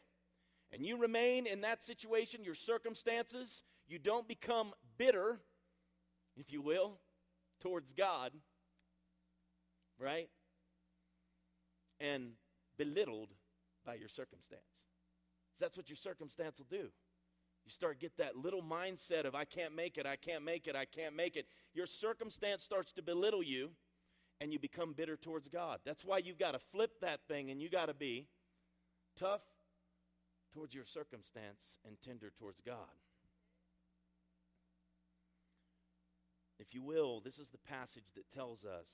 And 0.71 0.85
you 0.85 0.97
remain 0.97 1.47
in 1.47 1.61
that 1.61 1.83
situation, 1.83 2.43
your 2.43 2.55
circumstances, 2.55 3.63
you 3.87 3.99
don't 3.99 4.27
become 4.27 4.73
bitter 4.97 5.39
if 6.37 6.51
you 6.51 6.61
will, 6.61 6.99
towards 7.61 7.93
God, 7.93 8.31
right? 9.99 10.29
And 11.99 12.31
belittled 12.77 13.29
by 13.85 13.95
your 13.95 14.09
circumstance. 14.09 14.61
That's 15.59 15.77
what 15.77 15.89
your 15.89 15.97
circumstance 15.97 16.59
will 16.59 16.67
do. 16.69 16.89
You 17.65 17.71
start 17.71 17.99
get 17.99 18.15
that 18.17 18.35
little 18.35 18.61
mindset 18.61 19.25
of 19.25 19.33
I 19.33 19.45
can't 19.45 19.75
make 19.75 19.97
it, 19.97 20.05
I 20.05 20.17
can't 20.17 20.43
make 20.43 20.67
it, 20.67 20.75
I 20.75 20.85
can't 20.85 21.15
make 21.15 21.35
it. 21.35 21.47
Your 21.73 21.87
circumstance 21.87 22.63
starts 22.63 22.93
to 22.93 23.01
belittle 23.01 23.41
you 23.41 23.71
and 24.39 24.53
you 24.53 24.59
become 24.59 24.93
bitter 24.93 25.15
towards 25.15 25.47
God. 25.47 25.79
That's 25.85 26.05
why 26.05 26.19
you've 26.19 26.37
got 26.37 26.51
to 26.51 26.59
flip 26.59 26.91
that 27.01 27.21
thing 27.27 27.49
and 27.49 27.61
you 27.61 27.69
got 27.69 27.87
to 27.87 27.93
be 27.93 28.27
tough 29.15 29.41
towards 30.53 30.75
your 30.75 30.85
circumstance 30.85 31.77
and 31.87 31.95
tender 32.01 32.31
towards 32.37 32.61
God. 32.61 32.77
If 36.59 36.73
you 36.73 36.81
will, 36.81 37.21
this 37.21 37.37
is 37.37 37.49
the 37.49 37.57
passage 37.57 38.05
that 38.15 38.31
tells 38.31 38.63
us 38.63 38.87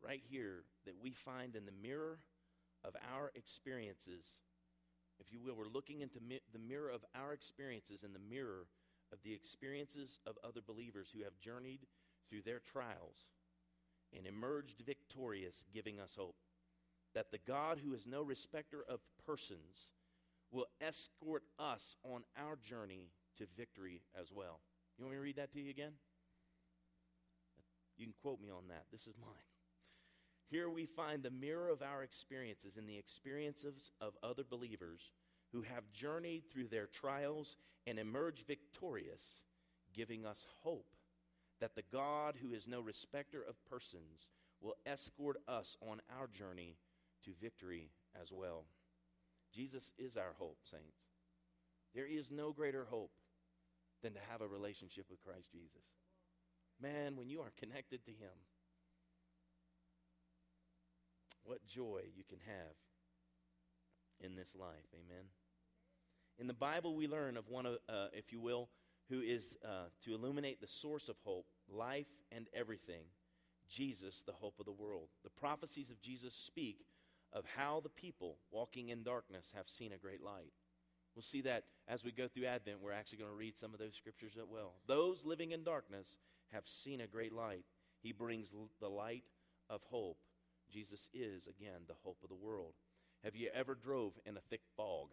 right 0.00 0.22
here 0.28 0.64
that 0.84 1.00
we 1.00 1.12
find 1.12 1.56
in 1.56 1.64
the 1.64 1.72
mirror 1.82 2.18
of 2.84 2.94
our 3.14 3.30
experiences. 3.34 4.24
If 5.18 5.32
you 5.32 5.40
will, 5.40 5.54
we're 5.54 5.66
looking 5.66 6.00
into 6.00 6.20
mi- 6.20 6.40
the 6.52 6.58
mirror 6.58 6.90
of 6.90 7.04
our 7.14 7.32
experiences 7.32 8.02
in 8.02 8.12
the 8.12 8.18
mirror 8.18 8.66
of 9.12 9.18
the 9.22 9.32
experiences 9.32 10.18
of 10.26 10.36
other 10.42 10.60
believers 10.66 11.08
who 11.14 11.22
have 11.22 11.38
journeyed 11.38 11.80
through 12.28 12.42
their 12.42 12.60
trials 12.60 13.26
and 14.16 14.26
emerged 14.26 14.82
victorious, 14.84 15.64
giving 15.72 16.00
us 16.00 16.14
hope. 16.16 16.36
That 17.14 17.30
the 17.30 17.38
God 17.46 17.78
who 17.78 17.94
is 17.94 18.06
no 18.06 18.22
respecter 18.22 18.84
of 18.88 19.00
persons 19.26 19.90
will 20.50 20.66
escort 20.80 21.44
us 21.58 21.96
on 22.04 22.22
our 22.36 22.56
journey 22.56 23.10
to 23.38 23.46
victory 23.56 24.02
as 24.18 24.32
well. 24.32 24.60
You 24.98 25.04
want 25.04 25.12
me 25.12 25.18
to 25.18 25.22
read 25.22 25.36
that 25.36 25.52
to 25.52 25.60
you 25.60 25.70
again? 25.70 25.92
You 28.02 28.08
can 28.08 28.14
quote 28.20 28.40
me 28.40 28.50
on 28.50 28.66
that. 28.66 28.86
This 28.90 29.06
is 29.06 29.14
mine. 29.20 29.30
Here 30.50 30.68
we 30.68 30.86
find 30.86 31.22
the 31.22 31.30
mirror 31.30 31.68
of 31.68 31.82
our 31.82 32.02
experiences 32.02 32.76
in 32.76 32.84
the 32.84 32.98
experiences 32.98 33.92
of 34.00 34.14
other 34.24 34.42
believers 34.42 35.12
who 35.52 35.62
have 35.62 35.92
journeyed 35.92 36.42
through 36.50 36.66
their 36.66 36.88
trials 36.88 37.56
and 37.86 38.00
emerged 38.00 38.44
victorious, 38.48 39.22
giving 39.94 40.26
us 40.26 40.44
hope 40.64 40.88
that 41.60 41.76
the 41.76 41.84
God 41.92 42.34
who 42.42 42.54
is 42.54 42.66
no 42.66 42.80
respecter 42.80 43.40
of 43.48 43.64
persons 43.70 44.26
will 44.60 44.74
escort 44.84 45.36
us 45.46 45.76
on 45.88 46.00
our 46.18 46.26
journey 46.26 46.76
to 47.24 47.30
victory 47.40 47.88
as 48.20 48.32
well. 48.32 48.64
Jesus 49.54 49.92
is 49.96 50.16
our 50.16 50.34
hope, 50.40 50.58
saints. 50.64 50.98
There 51.94 52.08
is 52.08 52.32
no 52.32 52.50
greater 52.50 52.84
hope 52.84 53.12
than 54.02 54.14
to 54.14 54.20
have 54.28 54.40
a 54.40 54.48
relationship 54.48 55.06
with 55.08 55.22
Christ 55.22 55.52
Jesus. 55.52 56.01
Man, 56.82 57.16
when 57.16 57.28
you 57.28 57.40
are 57.40 57.52
connected 57.60 58.04
to 58.04 58.10
Him, 58.10 58.34
what 61.44 61.64
joy 61.66 62.00
you 62.16 62.24
can 62.28 62.38
have 62.46 62.74
in 64.20 64.34
this 64.34 64.48
life. 64.58 64.86
Amen. 64.94 65.24
In 66.38 66.46
the 66.46 66.54
Bible, 66.54 66.96
we 66.96 67.06
learn 67.06 67.36
of 67.36 67.48
one, 67.48 67.66
uh, 67.66 68.06
if 68.12 68.32
you 68.32 68.40
will, 68.40 68.68
who 69.08 69.20
is 69.20 69.56
uh, 69.64 69.86
to 70.04 70.14
illuminate 70.14 70.60
the 70.60 70.66
source 70.66 71.08
of 71.08 71.16
hope, 71.24 71.46
life, 71.68 72.06
and 72.30 72.46
everything 72.54 73.04
Jesus, 73.68 74.22
the 74.26 74.32
hope 74.32 74.58
of 74.58 74.66
the 74.66 74.72
world. 74.72 75.08
The 75.24 75.30
prophecies 75.30 75.90
of 75.90 76.00
Jesus 76.00 76.34
speak 76.34 76.78
of 77.32 77.44
how 77.56 77.80
the 77.80 77.88
people 77.88 78.36
walking 78.50 78.90
in 78.90 79.02
darkness 79.02 79.52
have 79.54 79.68
seen 79.68 79.92
a 79.92 79.98
great 79.98 80.22
light. 80.22 80.52
We'll 81.14 81.22
see 81.22 81.42
that 81.42 81.64
as 81.88 82.04
we 82.04 82.12
go 82.12 82.28
through 82.28 82.46
Advent. 82.46 82.78
We're 82.82 82.92
actually 82.92 83.18
going 83.18 83.30
to 83.30 83.36
read 83.36 83.56
some 83.56 83.72
of 83.72 83.78
those 83.78 83.94
scriptures 83.94 84.32
as 84.36 84.48
well. 84.48 84.74
Those 84.86 85.24
living 85.24 85.52
in 85.52 85.62
darkness 85.62 86.18
have 86.52 86.66
seen 86.66 87.00
a 87.00 87.06
great 87.06 87.32
light. 87.32 87.64
He 88.02 88.12
brings 88.12 88.52
the 88.80 88.88
light 88.88 89.24
of 89.70 89.80
hope. 89.90 90.18
Jesus 90.70 91.08
is, 91.12 91.46
again, 91.46 91.82
the 91.86 91.94
hope 92.02 92.18
of 92.22 92.28
the 92.28 92.34
world. 92.34 92.72
Have 93.24 93.36
you 93.36 93.48
ever 93.54 93.74
drove 93.74 94.12
in 94.26 94.36
a 94.36 94.40
thick 94.50 94.62
fog? 94.76 95.08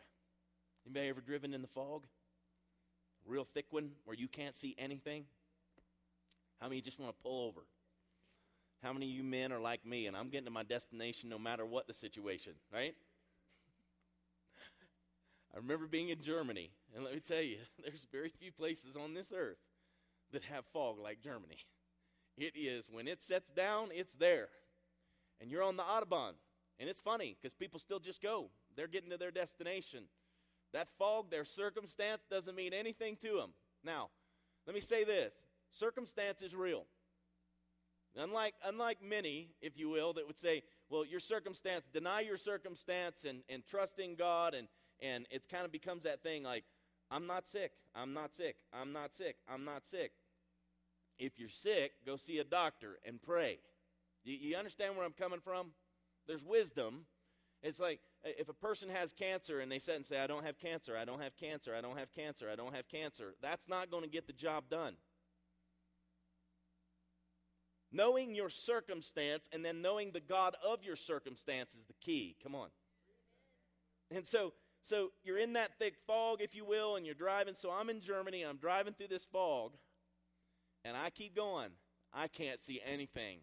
Anybody 0.86 1.10
ever 1.10 1.22
driven 1.22 1.54
in 1.54 1.62
the 1.62 1.68
fog? 1.68 2.06
Real 3.26 3.46
thick 3.54 3.66
one 3.70 3.92
where 4.06 4.16
you 4.16 4.28
can't 4.28 4.56
see 4.56 4.76
anything? 4.78 5.26
How 6.60 6.68
many 6.68 6.82
just 6.82 7.00
want 7.00 7.16
to 7.16 7.24
pull 7.24 7.48
over? 7.48 7.62
How 8.82 8.94
many 8.94 9.08
of 9.08 9.12
you 9.12 9.24
men 9.24 9.52
are 9.52 9.60
like 9.60 9.86
me 9.86 10.08
and 10.08 10.16
I'm 10.16 10.30
getting 10.30 10.46
to 10.46 10.52
my 10.52 10.64
destination 10.64 11.30
no 11.30 11.38
matter 11.38 11.66
what 11.66 11.88
the 11.88 11.94
situation, 11.94 12.54
right? 12.74 12.96
I 15.54 15.58
remember 15.58 15.86
being 15.86 16.10
in 16.10 16.22
Germany, 16.22 16.72
and 16.96 17.04
let 17.04 17.14
me 17.14 17.20
tell 17.20 17.42
you, 17.42 17.58
there's 17.84 18.08
very 18.12 18.30
few 18.30 18.52
places 18.52 18.96
on 18.96 19.14
this 19.14 19.32
earth 19.36 19.58
that 20.32 20.44
have 20.44 20.66
fog 20.74 20.98
like 21.00 21.22
Germany. 21.22 21.58
It 22.38 22.54
is, 22.56 22.86
when 22.90 23.10
it 23.10 23.22
sets 23.22 23.50
down, 23.50 23.90
it's 23.92 24.14
there. 24.14 24.48
And 25.42 25.52
you're 25.52 25.62
on 25.62 25.76
the 25.76 25.84
Autobahn. 25.84 26.36
And 26.80 26.90
it's 26.90 27.02
funny 27.02 27.36
because 27.36 27.54
people 27.54 27.82
still 27.82 28.00
just 28.00 28.22
go. 28.22 28.50
They're 28.78 28.88
getting 28.88 29.10
to 29.10 29.18
their 29.18 29.30
destination. 29.30 30.06
That 30.72 30.88
fog, 30.98 31.30
their 31.30 31.44
circumstance, 31.44 32.22
doesn't 32.32 32.56
mean 32.56 32.74
anything 32.74 33.18
to 33.18 33.36
them. 33.36 33.50
Now, 33.84 34.10
let 34.66 34.74
me 34.74 34.80
say 34.80 35.04
this 35.04 35.34
circumstance 35.72 36.42
is 36.42 36.56
real. 36.56 36.86
Unlike, 38.16 38.56
unlike 38.66 38.98
many, 39.04 39.50
if 39.62 39.78
you 39.78 39.90
will, 39.90 40.14
that 40.14 40.26
would 40.26 40.38
say, 40.38 40.64
well, 40.90 41.06
your 41.06 41.20
circumstance, 41.20 41.86
deny 41.94 42.22
your 42.22 42.38
circumstance 42.38 43.24
and, 43.24 43.42
and 43.50 43.66
trust 43.66 44.00
in 44.00 44.16
God, 44.16 44.56
and, 44.56 44.68
and 45.02 45.28
it 45.30 45.48
kind 45.50 45.64
of 45.64 45.72
becomes 45.72 46.04
that 46.04 46.24
thing 46.24 46.44
like, 46.44 46.64
I'm 47.12 47.26
not 47.26 47.48
sick, 47.50 47.72
I'm 47.96 48.14
not 48.14 48.34
sick, 48.34 48.58
I'm 48.74 48.94
not 48.94 49.14
sick, 49.14 49.38
I'm 49.52 49.66
not 49.66 49.86
sick. 49.86 50.12
If 51.18 51.40
you're 51.40 51.50
sick, 51.50 51.92
go 52.06 52.16
see 52.16 52.38
a 52.38 52.44
doctor 52.44 53.00
and 53.06 53.22
pray. 53.22 53.60
You, 54.24 54.36
you 54.36 54.56
understand 54.56 54.96
where 54.96 55.06
I'm 55.06 55.14
coming 55.14 55.40
from? 55.40 55.72
There's 56.28 56.46
wisdom. 56.46 57.06
It's 57.62 57.80
like 57.80 58.00
uh, 58.26 58.30
if 58.38 58.48
a 58.48 58.54
person 58.54 58.90
has 58.90 59.12
cancer 59.12 59.60
and 59.60 59.72
they 59.72 59.80
sit 59.80 59.96
and 59.96 60.06
say, 60.06 60.20
I 60.20 60.28
don't 60.28 60.46
have 60.46 60.60
cancer, 60.60 60.96
I 60.96 61.06
don't 61.06 61.22
have 61.22 61.36
cancer, 61.36 61.74
I 61.76 61.82
don't 61.82 61.98
have 61.98 62.12
cancer, 62.14 62.48
I 62.52 62.56
don't 62.56 62.76
have 62.76 62.88
cancer, 62.88 63.36
that's 63.42 63.68
not 63.68 63.92
going 63.92 64.04
to 64.04 64.10
get 64.10 64.28
the 64.28 64.34
job 64.34 64.66
done. 64.70 64.96
Knowing 67.92 68.36
your 68.36 68.50
circumstance 68.50 69.50
and 69.52 69.66
then 69.66 69.82
knowing 69.82 70.12
the 70.12 70.20
God 70.20 70.56
of 70.66 70.84
your 70.84 70.96
circumstance 70.96 71.74
is 71.74 71.84
the 71.88 71.96
key. 72.00 72.36
Come 72.44 72.54
on. 72.54 72.70
And 74.12 74.26
so, 74.26 74.54
so 74.82 75.12
you're 75.24 75.38
in 75.38 75.54
that 75.54 75.72
thick 75.78 75.96
fog, 76.08 76.42
if 76.42 76.56
you 76.56 76.66
will, 76.66 76.96
and 76.96 77.06
you're 77.06 77.16
driving. 77.16 77.56
So 77.56 77.72
I'm 77.72 77.90
in 77.90 78.02
Germany, 78.02 78.44
I'm 78.44 78.58
driving 78.58 78.94
through 78.94 79.10
this 79.10 79.26
fog, 79.26 79.74
and 80.86 80.96
I 80.96 81.10
keep 81.10 81.36
going. 81.36 81.70
I 82.14 82.28
can't 82.28 82.60
see 82.60 82.82
anything. 82.86 83.40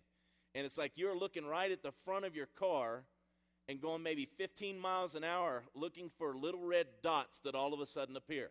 And 0.55 0.65
it's 0.65 0.79
like 0.79 0.93
you're 0.97 1.17
looking 1.17 1.45
right 1.45 1.71
at 1.71 1.83
the 1.83 1.93
front 2.05 2.25
of 2.25 2.35
your 2.35 2.47
car 2.59 3.05
and 3.69 3.81
going 3.81 4.03
maybe 4.03 4.29
15 4.39 4.79
miles 4.79 5.15
an 5.15 5.25
hour 5.25 5.63
looking 5.75 6.11
for 6.19 6.35
little 6.35 6.65
red 6.65 6.87
dots 7.03 7.41
that 7.41 7.55
all 7.55 7.75
of 7.75 7.81
a 7.81 7.87
sudden 7.87 8.17
appear. 8.17 8.51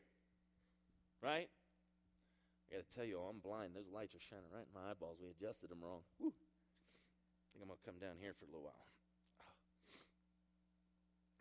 Right? 1.21 1.49
I 2.69 2.75
got 2.75 2.87
to 2.87 2.95
tell 2.95 3.05
you, 3.05 3.19
oh, 3.19 3.29
I'm 3.29 3.39
blind. 3.39 3.75
Those 3.75 3.89
lights 3.93 4.15
are 4.15 4.19
shining 4.19 4.51
right 4.53 4.65
in 4.65 4.73
my 4.73 4.91
eyeballs. 4.91 5.17
We 5.21 5.29
adjusted 5.29 5.69
them 5.69 5.79
wrong. 5.81 6.01
Whew. 6.19 6.33
I 6.33 7.45
think 7.53 7.63
I'm 7.63 7.67
going 7.67 7.79
to 7.83 7.85
come 7.85 7.99
down 7.99 8.17
here 8.19 8.33
for 8.37 8.45
a 8.45 8.47
little 8.47 8.63
while. 8.63 8.94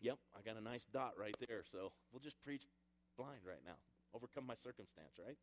Yep, 0.01 0.19
I 0.37 0.43
got 0.43 0.57
a 0.59 0.65
nice 0.65 0.87
dot 0.93 1.13
right 1.19 1.35
there. 1.49 1.63
So 1.65 1.93
we'll 2.13 2.21
just 2.21 2.41
preach 2.43 2.63
blind 3.17 3.41
right 3.47 3.63
now. 3.65 3.77
Overcome 4.15 4.47
my 4.47 4.55
circumstance, 4.55 5.15
right? 5.25 5.37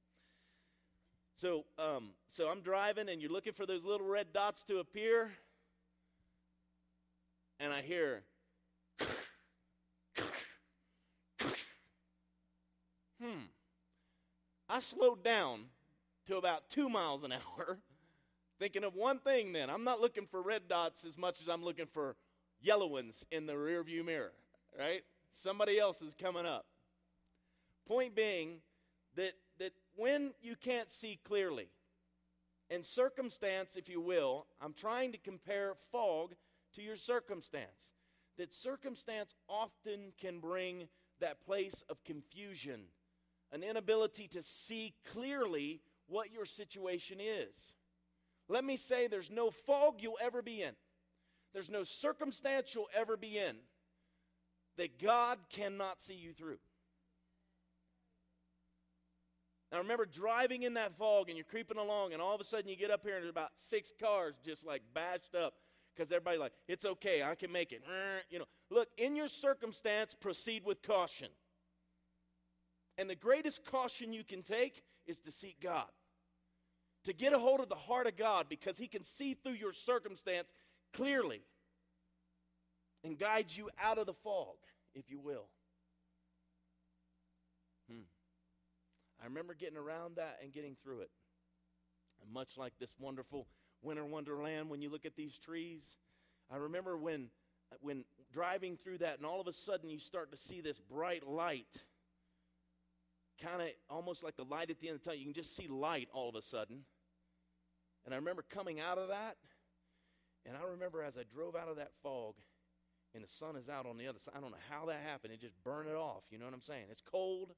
So, 1.36 1.66
um, 1.80 2.12
so 2.28 2.50
I'm 2.50 2.62
driving, 2.62 3.10
and 3.10 3.22
you're 3.22 3.32
looking 3.32 3.54
for 3.54 3.66
those 3.66 3.84
little 3.84 4.08
red 4.08 4.32
dots 4.34 4.64
to 4.66 4.78
appear, 4.80 5.32
and 7.60 7.74
I 7.74 7.82
hear. 7.82 8.24
hmm. 13.22 13.46
I 14.70 14.80
slowed 14.80 15.24
down 15.24 15.66
to 16.28 16.38
about 16.38 16.70
two 16.70 16.90
miles 16.90 17.24
an 17.24 17.32
hour, 17.58 17.80
thinking 18.60 18.84
of 18.84 18.96
one 18.96 19.20
thing 19.20 19.54
then. 19.54 19.70
I'm 19.70 19.84
not 19.84 20.02
looking 20.02 20.28
for 20.28 20.42
red 20.42 20.68
dots 20.68 21.06
as 21.06 21.18
much 21.18 21.42
as 21.42 21.50
I'm 21.50 21.64
looking 21.64 21.88
for 21.88 22.16
yellow 22.62 22.88
ones 22.88 23.26
in 23.32 23.46
the 23.46 23.54
rearview 23.54 24.06
mirror, 24.06 24.34
right? 24.78 25.02
Somebody 25.34 25.80
else 25.80 26.02
is 26.02 26.14
coming 26.14 26.46
up. 26.46 26.66
Point 27.88 28.16
being 28.16 28.60
that, 29.16 29.34
that 29.60 29.74
when 29.96 30.32
you 30.42 30.56
can't 30.56 30.90
see 30.90 31.20
clearly, 31.26 31.70
and 32.70 32.86
circumstance, 32.86 33.76
if 33.76 33.90
you 33.90 34.00
will, 34.00 34.46
I'm 34.62 34.74
trying 34.74 35.12
to 35.12 35.18
compare 35.18 35.74
fog 35.92 36.36
to 36.76 36.82
your 36.82 36.96
circumstance. 36.96 37.90
That 38.38 38.54
circumstance 38.54 39.36
often 39.50 40.14
can 40.20 40.40
bring 40.40 40.88
that 41.20 41.46
place 41.46 41.84
of 41.90 42.04
confusion 42.06 42.84
an 43.52 43.64
inability 43.64 44.28
to 44.30 44.42
see 44.42 44.94
clearly 45.12 45.82
what 46.08 46.32
your 46.32 46.46
situation 46.46 47.18
is. 47.20 47.74
Let 48.48 48.64
me 48.64 48.78
say 48.78 49.08
there's 49.08 49.30
no 49.30 49.52
fog 49.52 49.96
you'll 50.00 50.18
ever 50.22 50.42
be 50.42 50.62
in, 50.62 50.74
there's 51.54 51.70
no 51.70 51.84
circumstance 51.84 52.74
you'll 52.74 52.90
ever 52.96 53.18
be 53.18 53.38
in 53.38 53.58
that 54.78 55.00
God 55.00 55.38
cannot 55.50 56.02
see 56.02 56.16
you 56.16 56.34
through. 56.34 56.58
Now, 59.72 59.78
remember 59.78 60.06
driving 60.06 60.64
in 60.64 60.74
that 60.74 60.98
fog 60.98 61.30
and 61.30 61.38
you're 61.38 61.46
creeping 61.46 61.78
along, 61.78 62.14
and 62.14 62.22
all 62.22 62.36
of 62.36 62.42
a 62.42 62.44
sudden 62.44 62.68
you 62.68 62.76
get 62.76 62.92
up 62.92 63.04
here 63.04 63.16
and 63.16 63.24
there's 63.24 63.32
about 63.32 63.52
six 63.56 63.94
cars 64.00 64.36
just 64.44 64.66
like 64.66 64.82
bashed 64.94 65.34
up 65.34 65.54
because 65.96 66.12
everybody's 66.12 66.42
like, 66.42 66.54
it's 66.68 66.86
okay, 66.86 67.24
I 67.24 67.36
can 67.36 67.52
make 67.52 67.72
it. 67.72 67.82
You 68.30 68.40
know, 68.40 68.46
look, 68.70 68.88
in 68.98 69.16
your 69.16 69.28
circumstance, 69.28 70.16
proceed 70.18 70.64
with 70.66 70.82
caution. 70.82 71.28
And 72.98 73.10
the 73.10 73.16
greatest 73.16 73.66
caution 73.66 74.14
you 74.14 74.24
can 74.24 74.42
take 74.42 74.84
is 75.06 75.18
to 75.26 75.32
seek 75.32 75.60
God. 75.62 75.88
To 77.06 77.14
get 77.14 77.34
a 77.34 77.40
hold 77.40 77.60
of 77.60 77.68
the 77.68 77.76
heart 77.76 78.08
of 78.08 78.16
God 78.16 78.48
because 78.48 78.78
He 78.78 78.88
can 78.88 79.04
see 79.04 79.34
through 79.34 79.54
your 79.54 79.74
circumstance 79.74 80.54
clearly 80.94 81.42
and 83.04 83.18
guide 83.18 83.48
you 83.50 83.70
out 83.82 83.98
of 83.98 84.06
the 84.06 84.14
fog, 84.14 84.56
if 84.94 85.10
you 85.10 85.20
will. 85.20 85.48
Hmm. 87.90 88.04
I 89.22 89.26
remember 89.26 89.54
getting 89.54 89.78
around 89.78 90.16
that 90.18 90.40
and 90.44 90.52
getting 90.52 90.76
through 90.84 91.02
it. 91.02 91.12
And 92.22 92.32
much 92.32 92.58
like 92.58 92.74
this 92.80 92.94
wonderful 93.00 93.48
winter 93.82 94.06
wonderland, 94.06 94.70
when 94.70 94.82
you 94.82 94.90
look 94.90 95.06
at 95.06 95.16
these 95.16 95.38
trees, 95.38 95.84
I 96.52 96.58
remember 96.58 96.98
when, 96.98 97.30
when 97.82 98.04
driving 98.32 98.78
through 98.78 99.00
that, 99.00 99.18
and 99.18 99.26
all 99.26 99.42
of 99.42 99.48
a 99.48 99.54
sudden 99.54 99.90
you 99.90 100.00
start 100.00 100.32
to 100.32 100.38
see 100.38 100.62
this 100.62 100.80
bright 100.80 101.28
light 101.28 101.84
kind 103.42 103.62
of 103.62 103.70
almost 103.90 104.24
like 104.24 104.36
the 104.36 104.44
light 104.44 104.70
at 104.70 104.80
the 104.80 104.88
end 104.88 104.96
of 104.98 105.04
the 105.04 105.06
tunnel. 105.06 105.20
You 105.20 105.26
can 105.26 105.34
just 105.34 105.56
see 105.56 105.68
light 105.68 106.10
all 106.14 106.30
of 106.30 106.36
a 106.36 106.42
sudden. 106.42 106.82
And 108.06 108.14
I 108.14 108.18
remember 108.18 108.44
coming 108.50 108.80
out 108.80 108.98
of 108.98 109.10
that, 109.10 109.38
and 110.46 110.56
I 110.56 110.62
remember 110.72 111.04
as 111.04 111.18
I 111.18 111.24
drove 111.34 111.56
out 111.56 111.68
of 111.68 111.78
that 111.78 111.92
fog, 112.02 112.36
and 113.14 113.24
the 113.24 113.28
sun 113.28 113.56
is 113.56 113.70
out 113.70 113.86
on 113.86 113.98
the 113.98 114.08
other 114.08 114.20
side. 114.20 114.36
I 114.38 114.42
don't 114.42 114.52
know 114.52 114.66
how 114.70 114.86
that 114.86 115.02
happened. 115.06 115.34
It 115.34 115.42
just 115.42 115.62
burned 115.64 115.90
it 115.90 115.96
off. 115.96 116.24
You 116.30 116.40
know 116.40 116.46
what 116.46 116.54
I'm 116.54 116.62
saying? 116.62 116.86
It's 116.90 117.02
cold. 117.02 117.52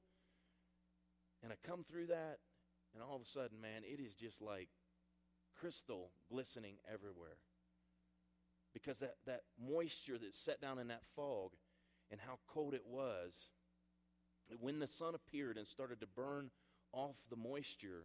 And 1.42 1.52
I 1.52 1.56
come 1.66 1.84
through 1.84 2.06
that, 2.06 2.38
and 2.94 3.02
all 3.02 3.16
of 3.16 3.22
a 3.22 3.26
sudden, 3.26 3.60
man, 3.60 3.82
it 3.84 4.00
is 4.00 4.14
just 4.14 4.40
like 4.40 4.68
crystal 5.54 6.10
glistening 6.30 6.76
everywhere. 6.90 7.36
Because 8.72 8.98
that, 8.98 9.16
that 9.26 9.42
moisture 9.60 10.18
that's 10.18 10.38
set 10.38 10.60
down 10.60 10.78
in 10.78 10.88
that 10.88 11.04
fog 11.14 11.52
and 12.10 12.20
how 12.20 12.38
cold 12.48 12.74
it 12.74 12.84
was 12.86 13.32
when 14.60 14.78
the 14.78 14.86
sun 14.86 15.14
appeared 15.14 15.56
and 15.56 15.66
started 15.66 16.00
to 16.00 16.06
burn 16.06 16.50
off 16.92 17.16
the 17.30 17.36
moisture, 17.36 18.04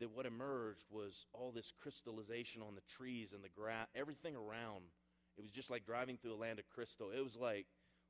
that 0.00 0.10
what 0.10 0.26
emerged 0.26 0.84
was 0.90 1.26
all 1.32 1.50
this 1.50 1.72
crystallization 1.76 2.62
on 2.62 2.74
the 2.74 2.82
trees 2.88 3.32
and 3.32 3.42
the 3.42 3.48
grass, 3.48 3.88
everything 3.96 4.36
around. 4.36 4.84
It 5.38 5.42
was 5.42 5.52
just 5.52 5.70
like 5.70 5.86
driving 5.86 6.18
through 6.18 6.34
a 6.34 6.36
land 6.36 6.58
of 6.58 6.68
crystal. 6.68 7.10
It 7.16 7.22
was 7.22 7.36
like 7.36 7.66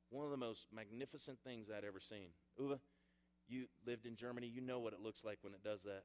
one 0.09 0.25
of 0.25 0.31
the 0.31 0.37
most 0.37 0.67
magnificent 0.73 1.37
things 1.43 1.69
I'd 1.69 1.85
ever 1.85 1.99
seen. 1.99 2.29
Uwe, 2.59 2.79
you 3.47 3.65
lived 3.85 4.05
in 4.07 4.15
Germany. 4.15 4.47
You 4.47 4.61
know 4.61 4.79
what 4.79 4.93
it 4.93 4.99
looks 4.99 5.23
like 5.23 5.37
when 5.41 5.53
it 5.53 5.63
does 5.63 5.83
that. 5.83 6.03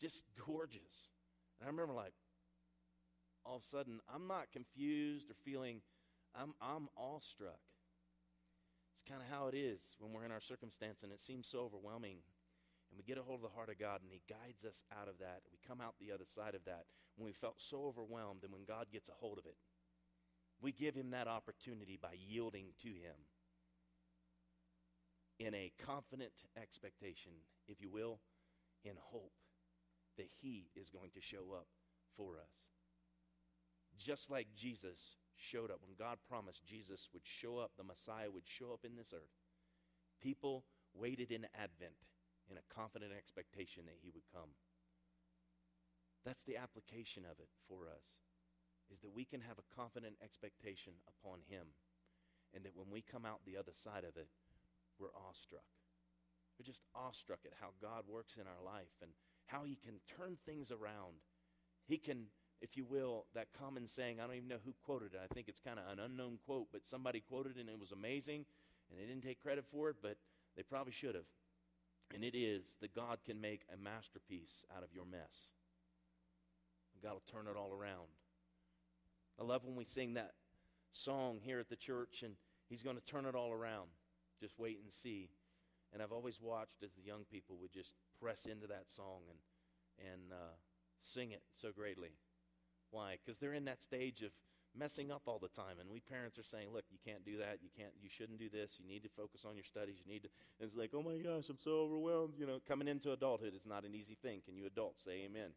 Just 0.00 0.22
gorgeous. 0.46 1.10
And 1.60 1.68
I 1.68 1.70
remember 1.70 1.94
like, 1.94 2.12
all 3.46 3.56
of 3.56 3.62
a 3.62 3.76
sudden, 3.76 4.00
I'm 4.12 4.26
not 4.26 4.50
confused 4.52 5.30
or 5.30 5.34
feeling, 5.44 5.82
I'm, 6.34 6.54
I'm 6.60 6.88
awestruck 6.96 7.60
It's 8.94 9.04
kind 9.08 9.20
of 9.22 9.28
how 9.28 9.48
it 9.48 9.54
is 9.54 9.80
when 10.00 10.12
we're 10.12 10.24
in 10.24 10.32
our 10.32 10.40
circumstance 10.40 11.02
and 11.02 11.12
it 11.12 11.20
seems 11.20 11.46
so 11.46 11.60
overwhelming. 11.60 12.18
And 12.90 12.98
we 12.98 13.04
get 13.04 13.18
a 13.18 13.22
hold 13.22 13.44
of 13.44 13.50
the 13.50 13.54
heart 13.54 13.70
of 13.70 13.78
God 13.78 14.00
and 14.02 14.10
He 14.10 14.22
guides 14.28 14.64
us 14.64 14.82
out 14.90 15.08
of 15.08 15.18
that. 15.20 15.42
We 15.52 15.58
come 15.66 15.80
out 15.80 15.94
the 16.00 16.10
other 16.10 16.26
side 16.34 16.54
of 16.54 16.64
that 16.64 16.86
when 17.16 17.26
we 17.26 17.32
felt 17.32 17.60
so 17.60 17.84
overwhelmed 17.84 18.42
and 18.42 18.52
when 18.52 18.64
God 18.64 18.86
gets 18.90 19.08
a 19.08 19.18
hold 19.20 19.38
of 19.38 19.46
it. 19.46 19.56
We 20.64 20.72
give 20.72 20.94
Him 20.94 21.10
that 21.10 21.28
opportunity 21.28 21.98
by 22.00 22.16
yielding 22.16 22.68
to 22.82 22.88
Him 22.88 23.20
in 25.38 25.52
a 25.52 25.70
confident 25.84 26.32
expectation, 26.56 27.32
if 27.68 27.82
you 27.82 27.90
will, 27.90 28.18
in 28.82 28.94
hope 28.98 29.34
that 30.16 30.30
He 30.40 30.70
is 30.74 30.88
going 30.88 31.10
to 31.12 31.20
show 31.20 31.52
up 31.54 31.66
for 32.16 32.38
us. 32.38 32.54
Just 33.98 34.30
like 34.30 34.46
Jesus 34.56 35.18
showed 35.36 35.70
up, 35.70 35.80
when 35.82 35.96
God 35.98 36.16
promised 36.26 36.64
Jesus 36.64 37.10
would 37.12 37.26
show 37.26 37.58
up, 37.58 37.72
the 37.76 37.84
Messiah 37.84 38.30
would 38.32 38.46
show 38.46 38.72
up 38.72 38.86
in 38.86 38.96
this 38.96 39.12
earth, 39.12 39.36
people 40.22 40.64
waited 40.94 41.30
in 41.30 41.44
Advent 41.54 42.00
in 42.50 42.56
a 42.56 42.74
confident 42.74 43.12
expectation 43.12 43.82
that 43.84 43.98
he 44.00 44.10
would 44.14 44.24
come. 44.32 44.48
That's 46.24 46.44
the 46.44 46.56
application 46.56 47.24
of 47.30 47.38
it 47.38 47.50
for 47.68 47.84
us, 47.84 48.23
is 48.92 49.00
that 49.00 49.14
we 49.14 49.24
can 49.24 49.40
have 49.40 49.58
a 49.58 49.74
confident 49.74 50.16
expectation 50.22 50.92
upon 51.08 51.40
Him, 51.48 51.66
and 52.54 52.64
that 52.64 52.76
when 52.76 52.90
we 52.90 53.02
come 53.02 53.24
out 53.24 53.40
the 53.44 53.56
other 53.56 53.72
side 53.72 54.04
of 54.04 54.16
it, 54.16 54.28
we're 54.98 55.14
awestruck. 55.14 55.66
We're 56.58 56.66
just 56.66 56.82
awestruck 56.94 57.40
at 57.44 57.58
how 57.60 57.74
God 57.82 58.04
works 58.06 58.36
in 58.36 58.46
our 58.46 58.62
life 58.64 58.94
and 59.02 59.10
how 59.46 59.64
He 59.64 59.76
can 59.76 59.98
turn 60.06 60.36
things 60.46 60.70
around. 60.70 61.18
He 61.86 61.98
can, 61.98 62.26
if 62.60 62.76
you 62.76 62.84
will, 62.84 63.26
that 63.34 63.48
common 63.58 63.88
saying, 63.88 64.20
I 64.20 64.26
don't 64.26 64.36
even 64.36 64.48
know 64.48 64.62
who 64.64 64.74
quoted 64.84 65.14
it. 65.14 65.20
I 65.22 65.32
think 65.34 65.48
it's 65.48 65.60
kind 65.60 65.78
of 65.78 65.90
an 65.90 65.98
unknown 65.98 66.38
quote, 66.46 66.68
but 66.72 66.86
somebody 66.86 67.20
quoted 67.20 67.56
it 67.56 67.60
and 67.60 67.68
it 67.68 67.80
was 67.80 67.92
amazing, 67.92 68.46
and 68.90 69.00
they 69.00 69.04
didn't 69.06 69.24
take 69.24 69.42
credit 69.42 69.64
for 69.70 69.90
it, 69.90 69.96
but 70.00 70.16
they 70.56 70.62
probably 70.62 70.92
should 70.92 71.14
have. 71.14 71.28
And 72.14 72.22
it 72.22 72.36
is 72.36 72.62
that 72.80 72.94
God 72.94 73.18
can 73.24 73.40
make 73.40 73.62
a 73.72 73.76
masterpiece 73.76 74.62
out 74.76 74.84
of 74.84 74.92
your 74.92 75.06
mess. 75.06 75.50
God 77.02 77.14
will 77.14 77.22
turn 77.30 77.46
it 77.48 77.56
all 77.58 77.72
around. 77.72 78.08
I 79.40 79.44
love 79.44 79.64
when 79.64 79.76
we 79.76 79.84
sing 79.84 80.14
that 80.14 80.32
song 80.92 81.38
here 81.42 81.58
at 81.58 81.68
the 81.68 81.76
church, 81.76 82.22
and 82.22 82.34
He's 82.68 82.82
going 82.82 82.96
to 82.96 83.04
turn 83.04 83.26
it 83.26 83.34
all 83.34 83.52
around. 83.52 83.88
Just 84.40 84.58
wait 84.58 84.80
and 84.82 84.92
see. 84.92 85.28
And 85.92 86.02
I've 86.02 86.12
always 86.12 86.40
watched 86.40 86.82
as 86.82 86.92
the 86.94 87.02
young 87.02 87.24
people 87.30 87.56
would 87.60 87.72
just 87.72 87.92
press 88.20 88.46
into 88.46 88.66
that 88.66 88.90
song 88.90 89.20
and 89.28 89.38
and 90.10 90.32
uh, 90.32 90.54
sing 91.00 91.30
it 91.30 91.42
so 91.54 91.70
greatly. 91.70 92.10
Why? 92.90 93.18
Because 93.24 93.38
they're 93.38 93.54
in 93.54 93.66
that 93.66 93.82
stage 93.82 94.22
of 94.22 94.32
messing 94.76 95.10
up 95.12 95.22
all 95.26 95.38
the 95.38 95.48
time, 95.48 95.78
and 95.80 95.88
we 95.88 96.00
parents 96.00 96.38
are 96.38 96.42
saying, 96.42 96.68
"Look, 96.72 96.84
you 96.90 96.98
can't 97.04 97.24
do 97.24 97.38
that. 97.38 97.58
You 97.62 97.70
can't. 97.76 97.92
You 98.02 98.08
shouldn't 98.08 98.38
do 98.38 98.48
this. 98.48 98.72
You 98.78 98.86
need 98.88 99.02
to 99.04 99.08
focus 99.16 99.44
on 99.46 99.54
your 99.54 99.64
studies. 99.64 99.96
You 100.04 100.12
need 100.12 100.22
to." 100.22 100.28
And 100.58 100.68
it's 100.68 100.76
like, 100.76 100.90
"Oh 100.94 101.02
my 101.02 101.16
gosh, 101.18 101.48
I'm 101.48 101.60
so 101.60 101.82
overwhelmed." 101.86 102.34
You 102.38 102.46
know, 102.46 102.60
coming 102.66 102.88
into 102.88 103.12
adulthood 103.12 103.54
is 103.54 103.66
not 103.66 103.84
an 103.84 103.94
easy 103.94 104.16
thing. 104.20 104.42
Can 104.44 104.56
you 104.56 104.66
adults 104.66 105.04
say 105.04 105.24
Amen? 105.24 105.50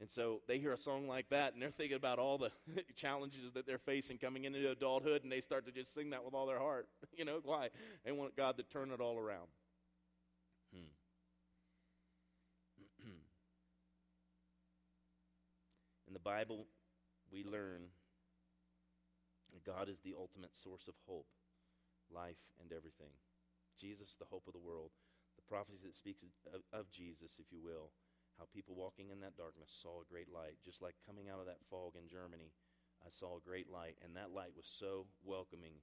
And 0.00 0.10
so 0.10 0.40
they 0.48 0.58
hear 0.58 0.72
a 0.72 0.78
song 0.78 1.06
like 1.06 1.28
that, 1.28 1.52
and 1.52 1.60
they're 1.60 1.70
thinking 1.70 1.96
about 1.96 2.18
all 2.18 2.38
the 2.38 2.50
challenges 2.96 3.52
that 3.52 3.66
they're 3.66 3.76
facing 3.76 4.16
coming 4.16 4.44
into 4.44 4.70
adulthood, 4.70 5.24
and 5.24 5.30
they 5.30 5.42
start 5.42 5.66
to 5.66 5.72
just 5.72 5.92
sing 5.92 6.08
that 6.10 6.24
with 6.24 6.32
all 6.32 6.46
their 6.46 6.58
heart. 6.58 6.88
You 7.16 7.26
know 7.26 7.40
why? 7.44 7.68
They 8.04 8.12
want 8.12 8.34
God 8.34 8.56
to 8.56 8.62
turn 8.62 8.92
it 8.92 9.00
all 9.00 9.18
around. 9.18 9.48
Hmm. 10.72 10.88
In 16.08 16.14
the 16.14 16.20
Bible, 16.20 16.66
we 17.30 17.44
learn 17.44 17.82
that 19.52 19.64
God 19.64 19.90
is 19.90 19.98
the 20.00 20.14
ultimate 20.18 20.56
source 20.56 20.88
of 20.88 20.94
hope, 21.06 21.26
life, 22.10 22.40
and 22.62 22.72
everything. 22.72 23.12
Jesus, 23.78 24.16
the 24.18 24.24
hope 24.24 24.46
of 24.46 24.54
the 24.54 24.60
world. 24.60 24.92
The 25.36 25.42
prophecy 25.42 25.84
that 25.84 25.96
speaks 25.96 26.22
of, 26.54 26.62
of 26.72 26.90
Jesus, 26.90 27.32
if 27.38 27.52
you 27.52 27.60
will, 27.62 27.90
how 28.40 28.48
people 28.56 28.72
walking 28.74 29.12
in 29.12 29.20
that 29.20 29.36
darkness 29.36 29.68
saw 29.68 30.00
a 30.00 30.08
great 30.08 30.32
light. 30.32 30.56
Just 30.64 30.80
like 30.80 30.96
coming 31.04 31.28
out 31.28 31.44
of 31.44 31.46
that 31.46 31.60
fog 31.68 31.92
in 32.00 32.08
Germany, 32.08 32.56
I 33.04 33.12
saw 33.12 33.36
a 33.36 33.44
great 33.44 33.68
light, 33.68 34.00
and 34.00 34.16
that 34.16 34.32
light 34.32 34.56
was 34.56 34.64
so 34.64 35.04
welcoming. 35.22 35.76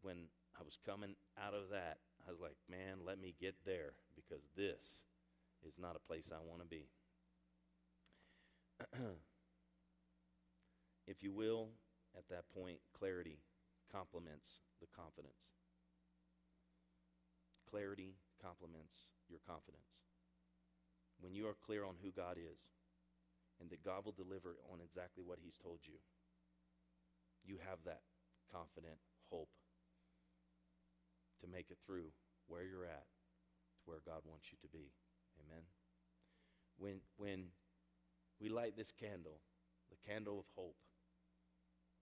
When 0.00 0.32
I 0.58 0.64
was 0.64 0.78
coming 0.80 1.14
out 1.36 1.52
of 1.52 1.68
that, 1.68 2.00
I 2.26 2.30
was 2.32 2.40
like, 2.40 2.56
man, 2.70 3.04
let 3.04 3.20
me 3.20 3.34
get 3.38 3.54
there 3.66 3.92
because 4.16 4.48
this 4.56 5.04
is 5.62 5.76
not 5.78 5.94
a 5.94 6.06
place 6.08 6.32
I 6.32 6.40
want 6.40 6.62
to 6.62 6.66
be. 6.66 6.88
if 11.06 11.22
you 11.22 11.32
will, 11.32 11.68
at 12.16 12.28
that 12.30 12.48
point, 12.56 12.78
clarity 12.98 13.38
complements 13.92 14.64
the 14.80 14.88
confidence. 14.96 15.52
Clarity 17.68 18.16
complements 18.40 19.12
your 19.28 19.40
confidence. 19.46 20.01
When 21.22 21.32
you 21.32 21.46
are 21.46 21.56
clear 21.64 21.86
on 21.86 21.94
who 22.02 22.10
God 22.10 22.36
is 22.36 22.58
and 23.62 23.70
that 23.70 23.86
God 23.86 24.04
will 24.04 24.18
deliver 24.18 24.58
on 24.74 24.82
exactly 24.82 25.22
what 25.22 25.38
He's 25.38 25.56
told 25.56 25.78
you, 25.86 26.02
you 27.46 27.62
have 27.62 27.78
that 27.86 28.02
confident 28.50 28.98
hope 29.30 29.54
to 31.40 31.46
make 31.46 31.70
it 31.70 31.78
through 31.86 32.10
where 32.50 32.66
you're 32.66 32.84
at 32.84 33.06
to 33.06 33.84
where 33.86 34.02
God 34.04 34.26
wants 34.26 34.50
you 34.50 34.58
to 34.62 34.68
be. 34.68 34.90
Amen. 35.38 35.62
When, 36.78 36.98
when 37.16 37.54
we 38.40 38.48
light 38.48 38.76
this 38.76 38.92
candle, 38.92 39.38
the 39.90 40.02
candle 40.06 40.38
of 40.38 40.46
hope, 40.54 40.76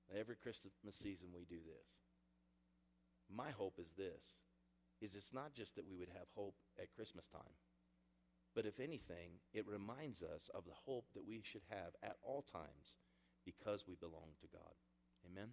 every 0.09 0.37
Christmas 0.37 0.73
season 0.97 1.29
we 1.37 1.45
do 1.45 1.61
this. 1.61 1.89
My 3.29 3.51
hope 3.53 3.79
is 3.79 3.93
this 3.97 4.41
is 5.01 5.15
it's 5.15 5.33
not 5.33 5.55
just 5.55 5.77
that 5.77 5.89
we 5.89 5.97
would 5.97 6.11
have 6.13 6.29
hope 6.35 6.55
at 6.79 6.93
Christmas 6.93 7.27
time, 7.29 7.57
but 8.55 8.67
if 8.67 8.81
anything, 8.81 9.39
it 9.55 9.67
reminds 9.69 10.23
us 10.23 10.51
of 10.55 10.65
the 10.65 10.75
hope 10.75 11.07
that 11.15 11.27
we 11.27 11.43
should 11.45 11.63
have 11.69 11.95
at 12.03 12.17
all 12.23 12.43
times 12.43 12.97
because 13.45 13.85
we 13.87 13.95
belong 13.95 14.35
to 14.41 14.49
God. 14.53 14.75
Amen. 15.27 15.49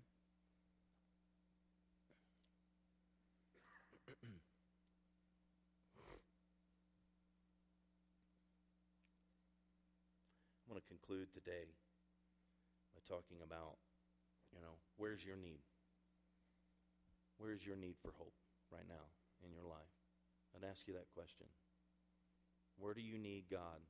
I 10.67 10.71
want 10.71 10.81
to 10.81 10.88
conclude 10.89 11.31
today 11.33 11.71
by 12.95 13.01
talking 13.07 13.38
about, 13.45 13.77
you 14.51 14.60
know, 14.60 14.75
where's 14.97 15.23
your 15.23 15.38
need? 15.38 15.62
Where's 17.38 17.65
your 17.65 17.77
need 17.77 17.95
for 18.01 18.12
hope 18.17 18.33
right 18.71 18.88
now 18.89 19.05
in 19.45 19.53
your 19.53 19.63
life? 19.63 19.93
I'd 20.55 20.65
ask 20.67 20.88
you 20.88 20.93
that 20.93 21.07
question. 21.13 21.45
Where 22.79 22.93
do 22.93 23.01
you 23.01 23.17
need 23.17 23.45
God 23.51 23.81